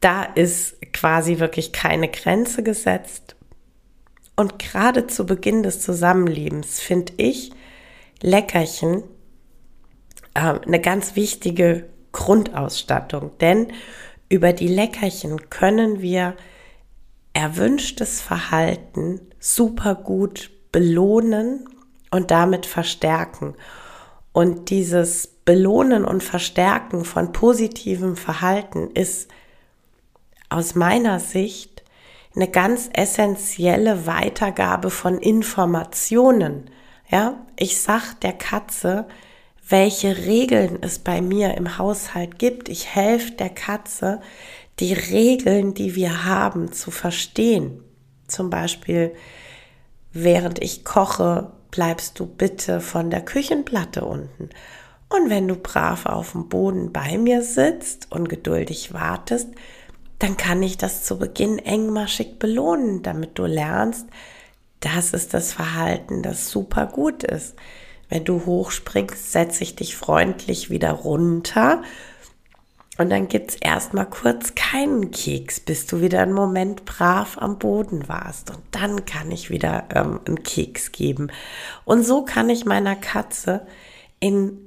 da 0.00 0.22
ist 0.22 0.76
quasi 0.92 1.38
wirklich 1.38 1.72
keine 1.72 2.08
Grenze 2.08 2.62
gesetzt. 2.62 3.35
Und 4.36 4.58
gerade 4.58 5.06
zu 5.06 5.24
Beginn 5.24 5.62
des 5.62 5.80
Zusammenlebens 5.80 6.80
finde 6.80 7.14
ich 7.16 7.52
Leckerchen 8.20 9.02
äh, 10.34 10.60
eine 10.60 10.80
ganz 10.80 11.16
wichtige 11.16 11.88
Grundausstattung, 12.12 13.30
denn 13.40 13.72
über 14.28 14.52
die 14.52 14.68
Leckerchen 14.68 15.50
können 15.50 16.02
wir 16.02 16.36
erwünschtes 17.32 18.20
Verhalten 18.20 19.20
super 19.38 19.94
gut 19.94 20.50
belohnen 20.72 21.68
und 22.10 22.30
damit 22.30 22.66
verstärken. 22.66 23.54
Und 24.32 24.70
dieses 24.70 25.28
Belohnen 25.44 26.04
und 26.04 26.22
Verstärken 26.22 27.04
von 27.04 27.32
positivem 27.32 28.16
Verhalten 28.16 28.90
ist 28.90 29.30
aus 30.48 30.74
meiner 30.74 31.20
Sicht 31.20 31.75
eine 32.36 32.48
ganz 32.48 32.90
essentielle 32.92 34.06
Weitergabe 34.06 34.90
von 34.90 35.18
Informationen. 35.18 36.70
Ja, 37.10 37.46
ich 37.58 37.80
sag 37.80 38.20
der 38.20 38.34
Katze, 38.34 39.06
welche 39.68 40.16
Regeln 40.16 40.78
es 40.82 40.98
bei 40.98 41.22
mir 41.22 41.56
im 41.56 41.78
Haushalt 41.78 42.38
gibt. 42.38 42.68
Ich 42.68 42.94
helfe 42.94 43.32
der 43.32 43.48
Katze, 43.48 44.20
die 44.78 44.92
Regeln, 44.92 45.72
die 45.74 45.94
wir 45.94 46.24
haben, 46.24 46.72
zu 46.72 46.90
verstehen. 46.90 47.82
Zum 48.28 48.50
Beispiel, 48.50 49.14
während 50.12 50.62
ich 50.62 50.84
koche, 50.84 51.52
bleibst 51.70 52.20
du 52.20 52.26
bitte 52.26 52.80
von 52.80 53.10
der 53.10 53.24
Küchenplatte 53.24 54.04
unten. 54.04 54.50
Und 55.08 55.30
wenn 55.30 55.48
du 55.48 55.56
brav 55.56 56.06
auf 56.06 56.32
dem 56.32 56.48
Boden 56.48 56.92
bei 56.92 57.16
mir 57.16 57.42
sitzt 57.42 58.10
und 58.10 58.28
geduldig 58.28 58.92
wartest, 58.92 59.48
dann 60.18 60.36
kann 60.36 60.62
ich 60.62 60.78
das 60.78 61.04
zu 61.04 61.18
Beginn 61.18 61.58
engmaschig 61.58 62.38
belohnen, 62.38 63.02
damit 63.02 63.38
du 63.38 63.46
lernst, 63.46 64.06
das 64.80 65.12
ist 65.12 65.34
das 65.34 65.52
Verhalten, 65.52 66.22
das 66.22 66.50
super 66.50 66.86
gut 66.86 67.22
ist. 67.22 67.54
Wenn 68.08 68.24
du 68.24 68.46
hochspringst, 68.46 69.32
setze 69.32 69.64
ich 69.64 69.74
dich 69.74 69.96
freundlich 69.96 70.70
wieder 70.70 70.92
runter 70.92 71.82
und 72.98 73.10
dann 73.10 73.28
gibt's 73.28 73.56
erstmal 73.56 74.08
kurz 74.08 74.54
keinen 74.54 75.10
Keks, 75.10 75.60
bis 75.60 75.86
du 75.86 76.00
wieder 76.00 76.22
einen 76.22 76.32
Moment 76.32 76.84
brav 76.86 77.36
am 77.38 77.58
Boden 77.58 78.08
warst. 78.08 78.50
Und 78.50 78.62
dann 78.70 79.04
kann 79.04 79.30
ich 79.30 79.50
wieder 79.50 79.84
ähm, 79.94 80.20
einen 80.26 80.42
Keks 80.42 80.92
geben. 80.92 81.28
Und 81.84 82.04
so 82.04 82.24
kann 82.24 82.48
ich 82.48 82.64
meiner 82.64 82.96
Katze 82.96 83.66
in 84.18 84.65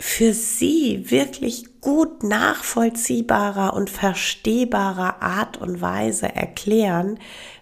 für 0.00 0.32
sie 0.32 1.10
wirklich 1.10 1.80
gut 1.80 2.22
nachvollziehbarer 2.22 3.74
und 3.74 3.90
verstehbarer 3.90 5.22
Art 5.22 5.58
und 5.58 5.80
Weise 5.80 6.34
erklären, 6.34 7.18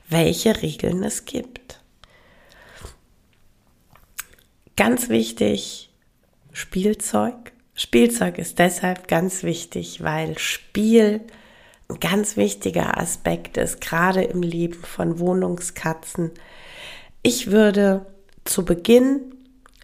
welche 0.08 0.62
Regeln 0.62 1.02
es 1.02 1.24
gibt. 1.24 1.82
Ganz 4.76 5.08
wichtig, 5.08 5.90
Spielzeug 6.52 7.52
Spielzeug 7.78 8.38
ist 8.38 8.58
deshalb 8.58 9.06
ganz 9.06 9.44
wichtig, 9.44 10.02
weil 10.02 10.36
Spiel 10.36 11.20
ein 11.88 12.00
ganz 12.00 12.36
wichtiger 12.36 12.98
Aspekt 12.98 13.56
ist, 13.56 13.80
gerade 13.80 14.24
im 14.24 14.42
Leben 14.42 14.82
von 14.82 15.20
Wohnungskatzen. 15.20 16.32
Ich 17.22 17.52
würde 17.52 18.04
zu 18.44 18.64
Beginn 18.64 19.32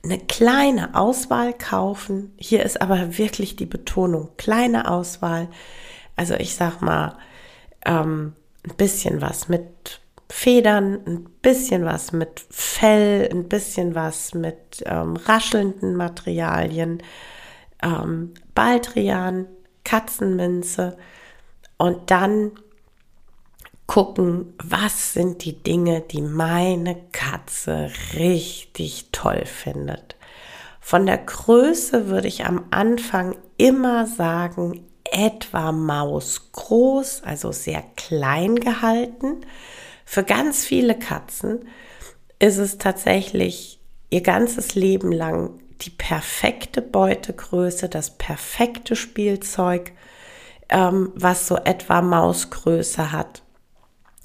eine 0.05 0.19
kleine 0.19 0.95
Auswahl 0.95 1.53
kaufen. 1.55 2.35
Hier 2.37 2.63
ist 2.63 2.81
aber 2.81 3.19
wirklich 3.19 3.57
die 3.57 3.67
Betonung, 3.67 4.31
kleine 4.37 4.91
Auswahl. 4.91 5.49
Also 6.17 6.35
ich 6.35 6.55
sag 6.55 6.81
mal, 6.83 7.17
ähm, 7.85 8.35
ein 8.65 8.77
bisschen 8.77 9.21
was 9.21 9.49
mit 9.49 10.01
Federn, 10.29 11.01
ein 11.07 11.25
bisschen 11.43 11.85
was 11.85 12.13
mit 12.13 12.45
Fell, 12.51 13.29
ein 13.31 13.49
bisschen 13.49 13.95
was 13.95 14.35
mit 14.35 14.83
ähm, 14.87 15.17
raschelnden 15.17 15.97
Materialien 15.97 17.03
ähm, 17.85 18.33
Baldrian, 18.55 19.47
Katzenminze 19.85 20.97
und 21.77 22.11
dann 22.11 22.53
gucken, 23.87 24.55
was 24.63 25.13
sind 25.13 25.45
die 25.45 25.63
Dinge, 25.63 26.01
die 26.01 26.23
meine 26.23 26.97
Katze 27.13 27.91
richtig 28.15 29.09
toll 29.13 29.45
findet. 29.45 30.17
Von 30.81 31.07
der 31.07 31.19
Größe 31.19 32.09
würde 32.09 32.29
ich 32.29 32.45
am 32.45 32.67
Anfang 32.71 33.37
immer 33.57 34.07
sagen, 34.07 34.85
etwa 35.11 35.73
Maus 35.73 36.51
groß, 36.53 37.23
also 37.25 37.53
sehr 37.53 37.85
klein 37.97 38.57
gehalten. 38.57 39.47
Für 40.05 40.25
ganz 40.25 40.65
viele 40.65 40.99
Katzen 40.99 41.69
ist 42.39 42.59
es 42.59 42.79
tatsächlich 42.79 43.81
ihr 44.11 44.23
ganzes 44.23 44.75
Leben 44.75 45.13
lang 45.13 45.61
die 45.83 45.91
perfekte 45.91 46.83
Beutegröße, 46.83 47.89
das 47.89 48.17
perfekte 48.17 48.97
Spielzeug, 48.97 49.93
ähm, 50.69 51.13
was 51.15 51.47
so 51.47 51.57
etwa 51.57 52.03
Mausgröße 52.03 53.13
hat. 53.13 53.44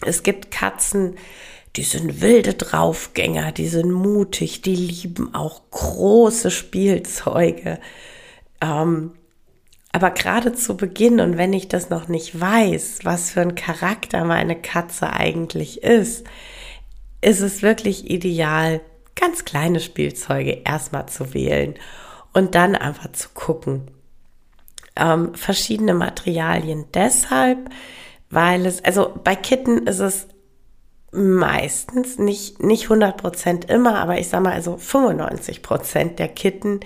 Es 0.06 0.24
gibt 0.24 0.52
Katzen, 0.52 1.18
die 1.76 1.84
sind 1.84 2.22
wilde 2.22 2.56
Draufgänger, 2.56 3.52
die 3.52 3.68
sind 3.68 3.92
mutig, 3.92 4.62
die 4.62 4.76
lieben 4.76 5.36
auch 5.36 5.62
große 5.72 6.52
Spielzeuge. 6.52 7.80
Ähm, 8.62 9.12
aber 9.92 10.12
gerade 10.12 10.54
zu 10.54 10.78
Beginn 10.78 11.20
und 11.20 11.38
wenn 11.38 11.54
ich 11.54 11.68
das 11.68 11.90
noch 11.90 12.08
nicht 12.08 12.40
weiß, 12.40 13.00
was 13.04 13.32
für 13.32 13.42
ein 13.42 13.56
Charakter 13.56 14.24
meine 14.24 14.56
Katze 14.56 15.12
eigentlich 15.12 15.84
ist, 15.84 16.26
ist 17.22 17.42
es 17.42 17.62
wirklich 17.62 18.10
ideal, 18.10 18.82
ganz 19.16 19.46
kleine 19.46 19.80
Spielzeuge 19.80 20.62
erstmal 20.64 21.08
zu 21.08 21.34
wählen 21.34 21.76
und 22.34 22.56
dann 22.56 22.76
einfach 22.76 23.12
zu 23.12 23.30
gucken. 23.34 23.90
Ähm, 24.96 25.34
verschiedene 25.34 25.94
Materialien 25.94 26.86
deshalb, 26.94 27.70
weil 28.30 28.66
es, 28.66 28.84
also 28.84 29.14
bei 29.24 29.36
Kitten 29.36 29.88
ist 29.88 30.00
es 30.00 30.28
meistens, 31.12 32.20
nicht, 32.20 32.62
nicht 32.62 32.84
100 32.84 33.18
Prozent 33.18 33.70
immer, 33.70 34.00
aber 34.00 34.20
ich 34.20 34.30
sag 34.30 34.44
mal 34.44 34.54
also 34.54 34.78
95 34.78 35.64
Prozent 35.64 36.20
der 36.20 36.28
Kitten, 36.28 36.82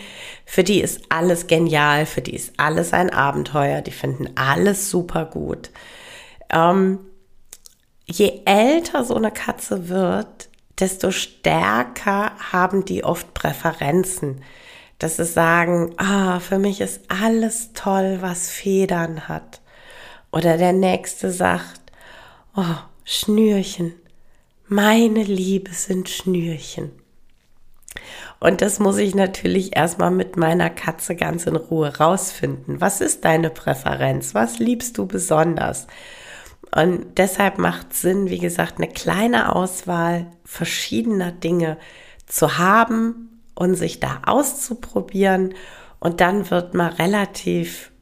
für 0.45 0.63
die 0.63 0.81
ist 0.81 1.01
alles 1.09 1.47
genial, 1.47 2.05
für 2.05 2.21
die 2.21 2.35
ist 2.35 2.53
alles 2.57 2.93
ein 2.93 3.09
Abenteuer, 3.09 3.81
die 3.81 3.91
finden 3.91 4.29
alles 4.35 4.89
super 4.89 5.25
gut. 5.25 5.71
Ähm, 6.49 6.99
je 8.05 8.41
älter 8.45 9.03
so 9.03 9.15
eine 9.15 9.31
Katze 9.31 9.89
wird, 9.89 10.49
desto 10.79 11.11
stärker 11.11 12.31
haben 12.51 12.85
die 12.85 13.03
oft 13.03 13.33
Präferenzen. 13.33 14.41
Dass 14.99 15.17
sie 15.17 15.25
sagen, 15.25 15.93
ah, 15.97 16.39
für 16.39 16.59
mich 16.59 16.79
ist 16.79 17.01
alles 17.09 17.73
toll, 17.73 18.19
was 18.21 18.49
Federn 18.49 19.27
hat. 19.27 19.59
Oder 20.33 20.57
der 20.57 20.73
nächste 20.73 21.31
sagt, 21.31 21.79
oh, 22.55 22.63
Schnürchen. 23.05 23.93
Meine 24.67 25.21
Liebe 25.21 25.71
sind 25.71 26.09
Schnürchen. 26.09 26.91
Und 28.39 28.63
das 28.63 28.79
muss 28.79 28.97
ich 28.97 29.13
natürlich 29.13 29.75
erstmal 29.75 30.09
mit 30.09 30.35
meiner 30.35 30.71
Katze 30.71 31.15
ganz 31.15 31.45
in 31.45 31.55
Ruhe 31.55 31.95
rausfinden. 31.97 32.81
Was 32.81 32.99
ist 32.99 33.23
deine 33.23 33.51
Präferenz? 33.51 34.33
Was 34.33 34.57
liebst 34.57 34.97
du 34.97 35.05
besonders? 35.05 35.85
Und 36.75 37.19
deshalb 37.19 37.59
macht 37.59 37.93
Sinn, 37.93 38.31
wie 38.31 38.39
gesagt, 38.39 38.79
eine 38.79 38.87
kleine 38.87 39.55
Auswahl 39.55 40.25
verschiedener 40.43 41.31
Dinge 41.31 41.77
zu 42.25 42.57
haben 42.57 43.39
und 43.53 43.75
sich 43.75 43.99
da 43.99 44.21
auszuprobieren. 44.25 45.53
Und 45.99 46.21
dann 46.21 46.49
wird 46.49 46.73
man 46.73 46.91
relativ 46.91 47.92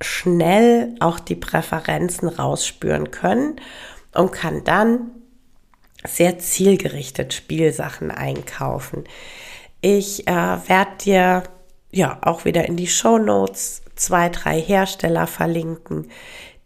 schnell 0.00 0.94
auch 1.00 1.20
die 1.20 1.34
Präferenzen 1.34 2.28
rausspüren 2.28 3.10
können 3.10 3.56
und 4.14 4.32
kann 4.32 4.64
dann 4.64 5.10
sehr 6.06 6.38
zielgerichtet 6.38 7.34
Spielsachen 7.34 8.10
einkaufen. 8.10 9.04
Ich 9.82 10.26
äh, 10.26 10.32
werde 10.32 10.96
dir 11.02 11.42
ja 11.90 12.18
auch 12.22 12.44
wieder 12.44 12.66
in 12.66 12.76
die 12.76 12.86
Show 12.86 13.18
Notes 13.18 13.82
zwei, 13.96 14.28
drei 14.30 14.60
Hersteller 14.60 15.26
verlinken, 15.26 16.10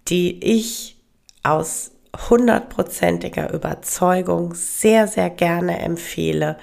die 0.08 0.42
ich 0.44 0.96
aus 1.42 1.90
hundertprozentiger 2.30 3.52
Überzeugung 3.52 4.54
sehr, 4.54 5.08
sehr 5.08 5.30
gerne 5.30 5.80
empfehle. 5.80 6.56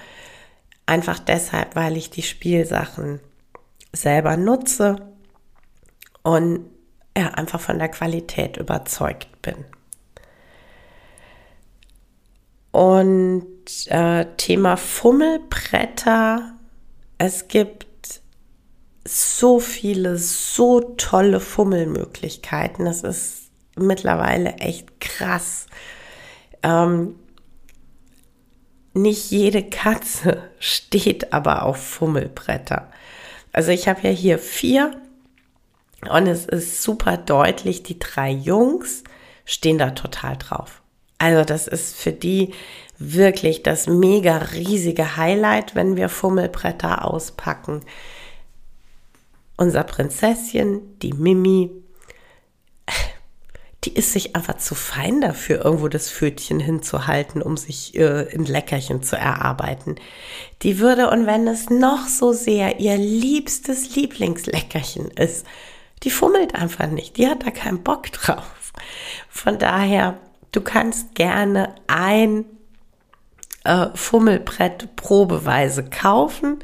Einfach 0.86 1.18
deshalb, 1.18 1.76
weil 1.76 1.96
ich 1.96 2.08
die 2.10 2.22
Spielsachen 2.22 3.20
selber 3.92 4.38
nutze 4.38 5.11
und 6.22 6.66
ja, 7.16 7.28
einfach 7.28 7.60
von 7.60 7.78
der 7.78 7.88
Qualität 7.88 8.56
überzeugt 8.56 9.42
bin. 9.42 9.64
Und 12.70 13.46
äh, 13.88 14.26
Thema 14.36 14.76
Fummelbretter. 14.76 16.54
Es 17.18 17.48
gibt 17.48 17.86
so 19.06 19.60
viele, 19.60 20.16
so 20.16 20.80
tolle 20.96 21.40
Fummelmöglichkeiten. 21.40 22.86
Das 22.86 23.02
ist 23.02 23.50
mittlerweile 23.76 24.54
echt 24.54 25.00
krass. 25.00 25.66
Ähm, 26.62 27.16
nicht 28.94 29.30
jede 29.30 29.62
Katze 29.62 30.50
steht 30.58 31.32
aber 31.32 31.64
auf 31.64 31.76
Fummelbretter. 31.76 32.90
Also 33.52 33.70
ich 33.70 33.86
habe 33.86 34.00
ja 34.02 34.10
hier 34.10 34.38
vier 34.38 34.96
und 36.08 36.26
es 36.26 36.46
ist 36.46 36.82
super 36.82 37.16
deutlich, 37.16 37.82
die 37.82 37.98
drei 37.98 38.30
Jungs 38.30 39.04
stehen 39.44 39.78
da 39.78 39.90
total 39.90 40.36
drauf. 40.36 40.82
Also 41.18 41.44
das 41.44 41.68
ist 41.68 41.94
für 41.94 42.12
die 42.12 42.52
wirklich 42.98 43.62
das 43.62 43.86
mega 43.86 44.38
riesige 44.38 45.16
Highlight, 45.16 45.74
wenn 45.74 45.96
wir 45.96 46.08
Fummelbretter 46.08 47.04
auspacken. 47.04 47.82
Unser 49.56 49.84
Prinzesschen, 49.84 50.98
die 50.98 51.12
Mimi, 51.12 51.70
die 53.84 53.94
ist 53.94 54.12
sich 54.12 54.36
einfach 54.36 54.58
zu 54.58 54.74
fein 54.74 55.20
dafür, 55.20 55.64
irgendwo 55.64 55.88
das 55.88 56.10
Pfötchen 56.10 56.60
hinzuhalten, 56.60 57.42
um 57.42 57.56
sich 57.56 57.96
äh, 57.96 58.24
Leckerchen 58.36 59.02
zu 59.02 59.16
erarbeiten. 59.16 59.96
Die 60.62 60.78
würde, 60.78 61.10
und 61.10 61.26
wenn 61.26 61.48
es 61.48 61.70
noch 61.70 62.06
so 62.06 62.32
sehr 62.32 62.78
ihr 62.78 62.96
liebstes 62.96 63.96
Lieblingsleckerchen 63.96 65.10
ist, 65.12 65.46
die 66.02 66.10
fummelt 66.10 66.54
einfach 66.54 66.88
nicht. 66.88 67.16
Die 67.16 67.28
hat 67.28 67.46
da 67.46 67.50
keinen 67.50 67.82
Bock 67.82 68.10
drauf. 68.12 68.72
Von 69.28 69.58
daher 69.58 70.18
Du 70.52 70.60
kannst 70.60 71.14
gerne 71.14 71.74
ein 71.86 72.44
äh, 73.64 73.86
Fummelbrett 73.94 74.94
probeweise 74.96 75.84
kaufen. 75.84 76.58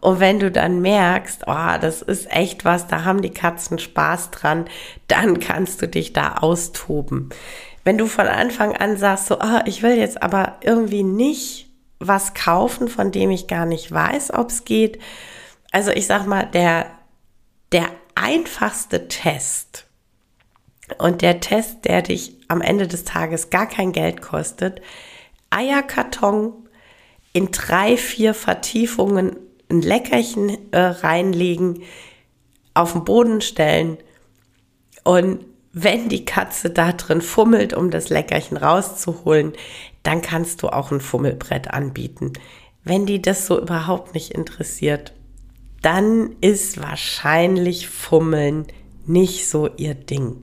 Und 0.00 0.20
wenn 0.20 0.40
du 0.40 0.50
dann 0.50 0.80
merkst, 0.80 1.42
oh, 1.46 1.78
das 1.80 2.00
ist 2.00 2.30
echt 2.30 2.64
was, 2.64 2.86
da 2.86 3.04
haben 3.04 3.22
die 3.22 3.32
Katzen 3.32 3.78
Spaß 3.78 4.30
dran, 4.30 4.66
dann 5.08 5.38
kannst 5.38 5.82
du 5.82 5.88
dich 5.88 6.12
da 6.12 6.36
austoben. 6.36 7.30
Wenn 7.84 7.98
du 7.98 8.06
von 8.06 8.26
Anfang 8.26 8.74
an 8.74 8.96
sagst, 8.96 9.26
so, 9.26 9.38
oh, 9.38 9.60
ich 9.66 9.82
will 9.82 9.96
jetzt 9.96 10.22
aber 10.22 10.56
irgendwie 10.62 11.02
nicht 11.02 11.68
was 11.98 12.34
kaufen, 12.34 12.88
von 12.88 13.10
dem 13.10 13.30
ich 13.30 13.46
gar 13.46 13.66
nicht 13.66 13.90
weiß, 13.90 14.32
ob 14.34 14.50
es 14.50 14.64
geht. 14.64 14.98
Also 15.72 15.90
ich 15.90 16.06
sag 16.06 16.26
mal, 16.26 16.46
der, 16.46 16.86
der 17.72 17.88
einfachste 18.16 19.06
Test 19.06 19.86
und 20.98 21.22
der 21.22 21.40
Test, 21.40 21.84
der 21.84 22.02
dich 22.02 22.36
am 22.48 22.60
Ende 22.60 22.88
des 22.88 23.04
Tages 23.04 23.50
gar 23.50 23.68
kein 23.68 23.92
Geld 23.92 24.20
kostet, 24.22 24.82
Eierkarton 25.50 26.52
in 27.32 27.52
drei, 27.52 27.96
vier 27.96 28.34
Vertiefungen 28.34 29.36
ein 29.70 29.82
Leckerchen 29.82 30.72
äh, 30.72 30.78
reinlegen, 30.78 31.82
auf 32.74 32.92
den 32.92 33.04
Boden 33.04 33.40
stellen 33.40 33.98
und 35.04 35.44
wenn 35.78 36.08
die 36.08 36.24
Katze 36.24 36.70
da 36.70 36.92
drin 36.92 37.20
fummelt, 37.20 37.74
um 37.74 37.90
das 37.90 38.08
Leckerchen 38.08 38.56
rauszuholen, 38.56 39.52
dann 40.02 40.22
kannst 40.22 40.62
du 40.62 40.68
auch 40.68 40.90
ein 40.90 41.02
Fummelbrett 41.02 41.68
anbieten. 41.70 42.32
Wenn 42.82 43.04
die 43.04 43.20
das 43.20 43.46
so 43.46 43.60
überhaupt 43.60 44.14
nicht 44.14 44.32
interessiert, 44.32 45.12
dann 45.86 46.34
ist 46.40 46.82
wahrscheinlich 46.82 47.88
Fummeln 47.88 48.66
nicht 49.04 49.48
so 49.48 49.68
ihr 49.76 49.94
Ding. 49.94 50.42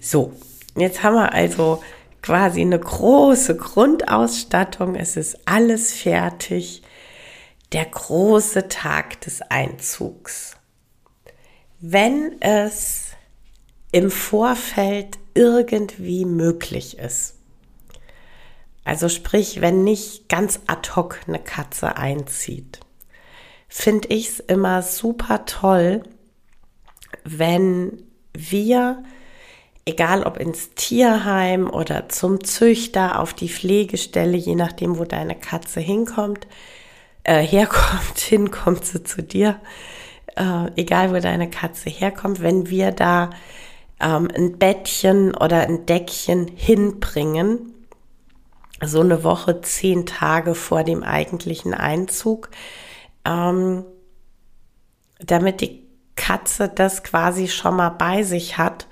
So, 0.00 0.32
jetzt 0.74 1.02
haben 1.02 1.16
wir 1.16 1.34
also 1.34 1.82
quasi 2.22 2.62
eine 2.62 2.78
große 2.78 3.54
Grundausstattung. 3.54 4.94
Es 4.94 5.18
ist 5.18 5.40
alles 5.44 5.92
fertig. 5.92 6.80
Der 7.72 7.84
große 7.84 8.68
Tag 8.68 9.20
des 9.20 9.42
Einzugs. 9.42 10.56
Wenn 11.80 12.40
es 12.40 13.08
im 13.92 14.10
Vorfeld 14.10 15.18
irgendwie 15.34 16.24
möglich 16.24 16.96
ist, 16.98 17.34
also 18.84 19.10
sprich, 19.10 19.60
wenn 19.60 19.84
nicht 19.84 20.30
ganz 20.30 20.60
ad 20.66 20.92
hoc 20.96 21.20
eine 21.26 21.40
Katze 21.40 21.98
einzieht, 21.98 22.80
finde 23.68 24.08
ich 24.08 24.28
es 24.28 24.40
immer 24.40 24.82
super 24.82 25.44
toll, 25.44 26.02
wenn 27.24 28.02
wir 28.32 29.02
egal 29.88 30.22
ob 30.24 30.36
ins 30.36 30.74
Tierheim 30.74 31.70
oder 31.70 32.10
zum 32.10 32.44
Züchter, 32.44 33.20
auf 33.20 33.32
die 33.32 33.48
Pflegestelle, 33.48 34.36
je 34.36 34.54
nachdem, 34.54 34.98
wo 34.98 35.04
deine 35.04 35.34
Katze 35.34 35.80
hinkommt, 35.80 36.46
äh, 37.24 37.40
herkommt, 37.40 38.18
hinkommt 38.18 38.84
sie 38.84 39.02
zu 39.02 39.22
dir, 39.22 39.58
äh, 40.36 40.70
egal 40.76 41.14
wo 41.14 41.18
deine 41.20 41.48
Katze 41.48 41.88
herkommt, 41.88 42.42
wenn 42.42 42.68
wir 42.68 42.92
da 42.92 43.30
ähm, 43.98 44.28
ein 44.36 44.58
Bettchen 44.58 45.34
oder 45.34 45.60
ein 45.62 45.86
Deckchen 45.86 46.48
hinbringen, 46.54 47.72
so 48.84 49.00
eine 49.00 49.24
Woche, 49.24 49.62
zehn 49.62 50.04
Tage 50.04 50.54
vor 50.54 50.84
dem 50.84 51.02
eigentlichen 51.02 51.72
Einzug, 51.72 52.50
ähm, 53.28 53.84
damit 55.20 55.60
die 55.60 55.86
Katze 56.16 56.68
das 56.68 57.02
quasi 57.02 57.48
schon 57.48 57.76
mal 57.76 57.90
bei 57.90 58.22
sich 58.22 58.58
hat 58.58 58.86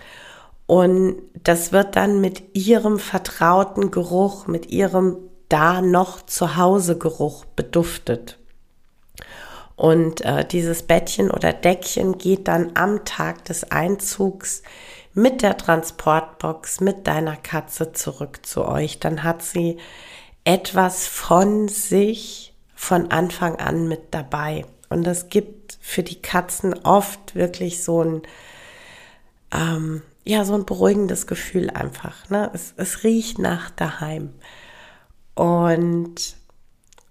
und 0.67 1.23
das 1.45 1.73
wird 1.73 1.97
dann 1.97 2.21
mit 2.21 2.57
ihrem 2.57 2.99
vertrauten 2.99 3.91
Geruch, 3.91 4.47
mit 4.49 4.67
ihrem 4.67 5.17
da 5.49 5.81
noch 5.81 6.23
zu 6.27 6.57
Hause 6.57 6.99
Geruch 6.99 7.45
beduftet. 7.45 8.39
Und 9.77 10.23
äh, 10.23 10.45
dieses 10.45 10.83
Bettchen 10.83 11.31
oder 11.31 11.53
Deckchen 11.53 12.19
geht 12.19 12.49
dann 12.49 12.73
am 12.75 13.05
Tag 13.05 13.45
des 13.45 13.71
Einzugs 13.71 14.63
mit 15.13 15.43
der 15.43 15.57
Transportbox, 15.57 16.81
mit 16.81 17.07
deiner 17.07 17.37
Katze 17.37 17.93
zurück 17.93 18.45
zu 18.45 18.67
euch. 18.67 18.99
Dann 18.99 19.23
hat 19.23 19.43
sie 19.43 19.77
etwas 20.45 21.07
von 21.07 21.69
sich 21.69 22.56
von 22.77 23.11
Anfang 23.11 23.57
an 23.57 23.89
mit 23.89 24.13
dabei. 24.13 24.65
Und 24.89 25.05
das 25.05 25.31
gibt 25.31 25.79
für 25.81 26.05
die 26.05 26.23
Katzen 26.23 26.75
oft 26.85 27.35
wirklich 27.35 27.83
so 27.83 28.05
ein, 28.05 28.23
ähm, 29.53 30.03
ja, 30.25 30.45
so 30.45 30.55
ein 30.55 30.67
beruhigendes 30.67 31.27
Gefühl 31.27 31.71
einfach. 31.71 32.29
Ne? 32.31 32.51
Es, 32.55 32.75
es 32.77 33.03
riecht 33.03 33.39
nach 33.39 33.71
daheim. 33.71 34.35
Und 35.35 36.37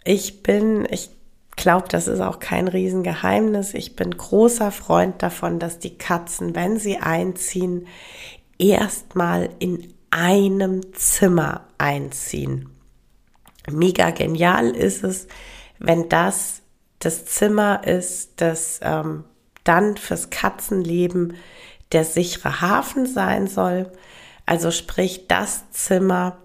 ich 0.04 0.44
bin, 0.44 0.88
ich 0.90 1.10
glaube, 1.56 1.88
das 1.90 2.08
ist 2.08 2.22
auch 2.22 2.40
kein 2.40 2.68
Riesengeheimnis. 2.68 3.74
Ich 3.74 3.96
bin 3.96 4.16
großer 4.16 4.72
Freund 4.72 5.22
davon, 5.22 5.60
dass 5.60 5.80
die 5.80 5.98
Katzen, 5.98 6.56
wenn 6.56 6.78
sie 6.78 6.98
einziehen, 6.98 7.88
erstmal 8.58 9.50
in 9.60 9.94
einem 10.12 10.94
Zimmer 10.94 11.68
einziehen. 11.78 12.70
Mega 13.70 14.12
genial 14.12 14.70
ist 14.70 15.04
es, 15.04 15.28
wenn 15.80 16.10
das 16.10 16.62
das 17.00 17.26
Zimmer 17.26 17.86
ist, 17.86 18.32
das 18.38 18.80
ähm, 18.82 19.26
dann 19.64 19.98
fürs 19.98 20.30
Katzenleben 20.30 21.36
der 21.92 22.04
sichere 22.04 22.62
Hafen 22.62 23.06
sein 23.06 23.48
soll. 23.48 23.92
Also 24.46 24.72
sprich 24.72 25.28
das 25.28 25.70
Zimmer, 25.72 26.38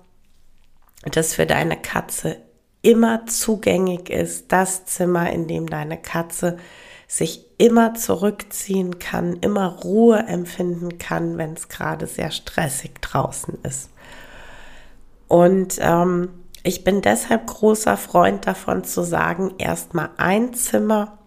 das 1.11 1.35
für 1.35 1.47
deine 1.47 1.77
Katze 1.77 2.37
immer 2.83 3.27
zugänglich 3.27 4.11
ist, 4.11 4.53
das 4.53 4.87
Zimmer, 4.87 5.31
in 5.31 5.47
dem 5.49 5.69
deine 5.69 5.97
Katze 5.99 6.59
sich 7.07 7.45
immer 7.59 7.95
zurückziehen 7.95 8.99
kann, 8.99 9.37
immer 9.41 9.67
Ruhe 9.83 10.19
empfinden 10.19 10.99
kann, 10.99 11.37
wenn 11.39 11.55
es 11.55 11.69
gerade 11.69 12.07
sehr 12.07 12.31
stressig 12.31 13.01
draußen 13.01 13.59
ist. 13.65 13.91
Und 15.27 15.77
ähm, 15.81 16.31
ich 16.63 16.85
bin 16.85 17.01
deshalb 17.03 17.47
großer 17.47 17.97
Freund 17.97 18.47
davon 18.47 18.85
zu 18.85 19.03
sagen, 19.03 19.55
erstmal 19.59 20.11
ein 20.17 20.53
Zimmer, 20.55 21.19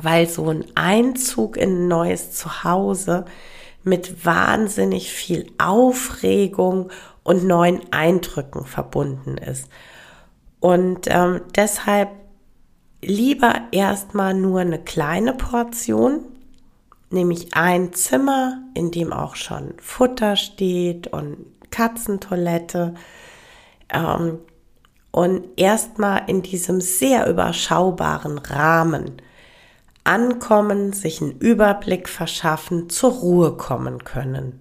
weil 0.00 0.28
so 0.28 0.48
ein 0.48 0.64
Einzug 0.74 1.56
in 1.56 1.84
ein 1.84 1.88
neues 1.88 2.32
Zuhause 2.32 3.24
mit 3.82 4.24
wahnsinnig 4.24 5.10
viel 5.10 5.46
Aufregung 5.58 6.90
und 7.22 7.44
neuen 7.44 7.80
Eindrücken 7.92 8.64
verbunden 8.64 9.36
ist. 9.36 9.68
Und 10.60 11.06
ähm, 11.06 11.40
deshalb 11.54 12.10
lieber 13.02 13.54
erstmal 13.72 14.34
nur 14.34 14.60
eine 14.60 14.78
kleine 14.78 15.32
Portion, 15.32 16.24
nämlich 17.10 17.54
ein 17.54 17.92
Zimmer, 17.92 18.62
in 18.74 18.90
dem 18.90 19.12
auch 19.12 19.36
schon 19.36 19.74
Futter 19.80 20.36
steht 20.36 21.08
und 21.08 21.46
Katzentoilette. 21.70 22.94
Ähm, 23.92 24.38
und 25.12 25.44
erstmal 25.56 26.22
in 26.28 26.42
diesem 26.42 26.80
sehr 26.80 27.28
überschaubaren 27.28 28.38
Rahmen 28.38 29.20
ankommen, 30.04 30.92
sich 30.92 31.20
einen 31.20 31.38
Überblick 31.38 32.08
verschaffen, 32.08 32.88
zur 32.88 33.12
Ruhe 33.12 33.56
kommen 33.56 34.04
können. 34.04 34.60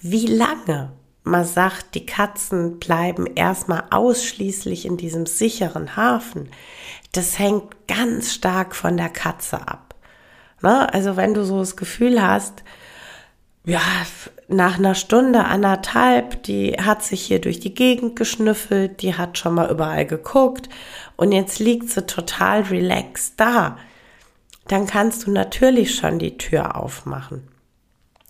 Wie 0.00 0.26
lange 0.26 0.92
man 1.22 1.44
sagt, 1.44 1.94
die 1.94 2.06
Katzen 2.06 2.78
bleiben 2.78 3.26
erstmal 3.26 3.84
ausschließlich 3.90 4.86
in 4.86 4.96
diesem 4.96 5.26
sicheren 5.26 5.96
Hafen, 5.96 6.48
das 7.12 7.38
hängt 7.38 7.86
ganz 7.86 8.32
stark 8.32 8.74
von 8.74 8.96
der 8.96 9.10
Katze 9.10 9.68
ab. 9.68 9.94
Ne? 10.62 10.92
Also 10.92 11.16
wenn 11.16 11.34
du 11.34 11.44
so 11.44 11.58
das 11.58 11.76
Gefühl 11.76 12.22
hast, 12.22 12.64
ja, 13.64 13.80
nach 14.48 14.78
einer 14.78 14.94
Stunde, 14.94 15.44
anderthalb, 15.44 16.42
die 16.44 16.72
hat 16.72 17.02
sich 17.02 17.22
hier 17.22 17.40
durch 17.40 17.60
die 17.60 17.74
Gegend 17.74 18.16
geschnüffelt, 18.16 19.02
die 19.02 19.14
hat 19.14 19.38
schon 19.38 19.54
mal 19.54 19.70
überall 19.70 20.06
geguckt 20.06 20.68
und 21.16 21.32
jetzt 21.32 21.58
liegt 21.58 21.90
sie 21.90 22.06
total 22.06 22.62
relaxed 22.62 23.34
da, 23.36 23.76
dann 24.66 24.86
kannst 24.86 25.26
du 25.26 25.30
natürlich 25.30 25.94
schon 25.94 26.18
die 26.18 26.38
Tür 26.38 26.76
aufmachen. 26.76 27.48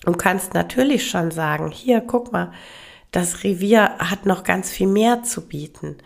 Und 0.06 0.16
kannst 0.16 0.54
natürlich 0.54 1.10
schon 1.10 1.30
sagen, 1.30 1.70
hier, 1.70 2.00
guck 2.00 2.32
mal, 2.32 2.52
das 3.12 3.44
Revier 3.44 3.98
hat 3.98 4.24
noch 4.24 4.44
ganz 4.44 4.70
viel 4.70 4.86
mehr 4.86 5.22
zu 5.22 5.46
bieten. 5.46 5.98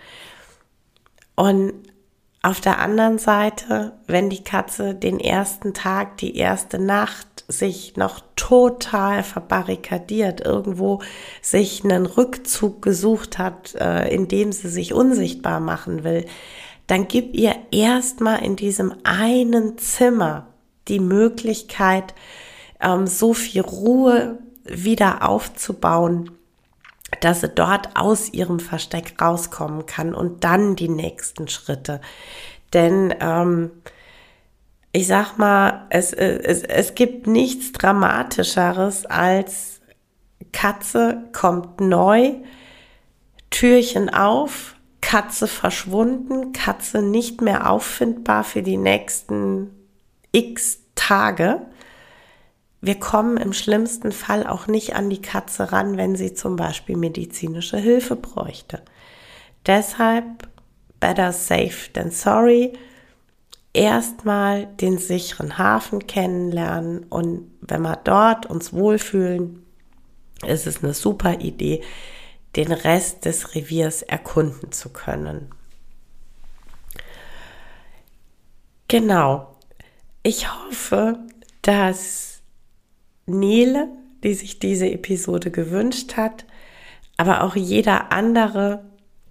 Und 1.36 1.74
auf 2.44 2.60
der 2.60 2.78
anderen 2.78 3.18
Seite, 3.18 3.92
wenn 4.06 4.28
die 4.28 4.44
Katze 4.44 4.94
den 4.94 5.18
ersten 5.18 5.72
Tag, 5.72 6.18
die 6.18 6.36
erste 6.36 6.78
Nacht 6.78 7.44
sich 7.48 7.96
noch 7.96 8.20
total 8.36 9.22
verbarrikadiert, 9.22 10.42
irgendwo 10.44 11.00
sich 11.40 11.84
einen 11.84 12.04
Rückzug 12.04 12.82
gesucht 12.82 13.38
hat, 13.38 13.74
äh, 13.76 14.14
in 14.14 14.28
dem 14.28 14.52
sie 14.52 14.68
sich 14.68 14.92
unsichtbar 14.92 15.58
machen 15.58 16.04
will, 16.04 16.26
dann 16.86 17.08
gib 17.08 17.34
ihr 17.34 17.54
erstmal 17.70 18.44
in 18.44 18.56
diesem 18.56 18.92
einen 19.04 19.78
Zimmer 19.78 20.48
die 20.88 21.00
Möglichkeit, 21.00 22.14
ähm, 22.78 23.06
so 23.06 23.32
viel 23.32 23.62
Ruhe 23.62 24.38
wieder 24.64 25.26
aufzubauen, 25.26 26.30
dass 27.24 27.40
sie 27.40 27.48
dort 27.48 27.96
aus 27.96 28.32
ihrem 28.32 28.60
Versteck 28.60 29.20
rauskommen 29.20 29.86
kann 29.86 30.14
und 30.14 30.44
dann 30.44 30.76
die 30.76 30.90
nächsten 30.90 31.48
Schritte. 31.48 32.00
Denn 32.74 33.14
ähm, 33.20 33.70
ich 34.92 35.06
sag 35.06 35.38
mal, 35.38 35.86
es, 35.90 36.12
es, 36.12 36.62
es 36.62 36.94
gibt 36.94 37.26
nichts 37.26 37.72
Dramatischeres 37.72 39.06
als 39.06 39.80
Katze 40.52 41.24
kommt 41.32 41.80
neu, 41.80 42.34
Türchen 43.50 44.08
auf, 44.08 44.76
Katze 45.00 45.46
verschwunden, 45.46 46.52
Katze 46.52 47.02
nicht 47.02 47.40
mehr 47.40 47.70
auffindbar 47.70 48.44
für 48.44 48.62
die 48.62 48.76
nächsten 48.76 49.70
x 50.32 50.80
Tage 50.94 51.62
wir 52.84 53.00
kommen 53.00 53.38
im 53.38 53.54
schlimmsten 53.54 54.12
Fall 54.12 54.46
auch 54.46 54.66
nicht 54.66 54.94
an 54.94 55.08
die 55.08 55.22
Katze 55.22 55.72
ran, 55.72 55.96
wenn 55.96 56.16
sie 56.16 56.34
zum 56.34 56.56
Beispiel 56.56 56.96
medizinische 56.96 57.78
Hilfe 57.78 58.14
bräuchte. 58.14 58.82
Deshalb 59.64 60.48
better 61.00 61.32
safe 61.32 61.90
than 61.94 62.10
sorry. 62.10 62.74
Erstmal 63.72 64.66
den 64.66 64.98
sicheren 64.98 65.56
Hafen 65.56 66.06
kennenlernen 66.06 67.04
und 67.04 67.50
wenn 67.62 67.80
wir 67.82 67.96
dort 68.04 68.46
uns 68.46 68.74
wohlfühlen, 68.74 69.64
ist 70.46 70.66
es 70.66 70.84
eine 70.84 70.92
super 70.92 71.40
Idee, 71.40 71.82
den 72.54 72.70
Rest 72.70 73.24
des 73.24 73.54
Reviers 73.54 74.02
erkunden 74.02 74.72
zu 74.72 74.90
können. 74.90 75.50
Genau. 78.88 79.56
Ich 80.22 80.52
hoffe, 80.54 81.18
dass 81.62 82.33
Nele, 83.26 83.88
die 84.22 84.34
sich 84.34 84.58
diese 84.58 84.90
Episode 84.90 85.50
gewünscht 85.50 86.16
hat, 86.16 86.44
aber 87.16 87.42
auch 87.42 87.56
jeder 87.56 88.12
andere, 88.12 88.84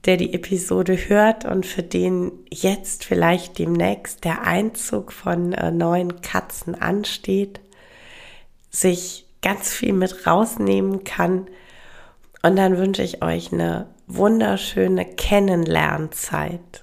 der 0.05 0.17
die 0.17 0.33
Episode 0.33 0.95
hört 0.95 1.45
und 1.45 1.65
für 1.65 1.83
den 1.83 2.31
jetzt 2.51 3.05
vielleicht 3.05 3.57
demnächst 3.59 4.23
der 4.23 4.43
Einzug 4.43 5.11
von 5.11 5.53
äh, 5.53 5.71
neuen 5.71 6.21
Katzen 6.21 6.75
ansteht, 6.75 7.61
sich 8.69 9.25
ganz 9.41 9.71
viel 9.71 9.93
mit 9.93 10.25
rausnehmen 10.27 11.03
kann. 11.03 11.47
Und 12.41 12.55
dann 12.57 12.77
wünsche 12.77 13.03
ich 13.03 13.23
euch 13.23 13.53
eine 13.53 13.87
wunderschöne 14.07 15.05
Kennenlernzeit. 15.05 16.82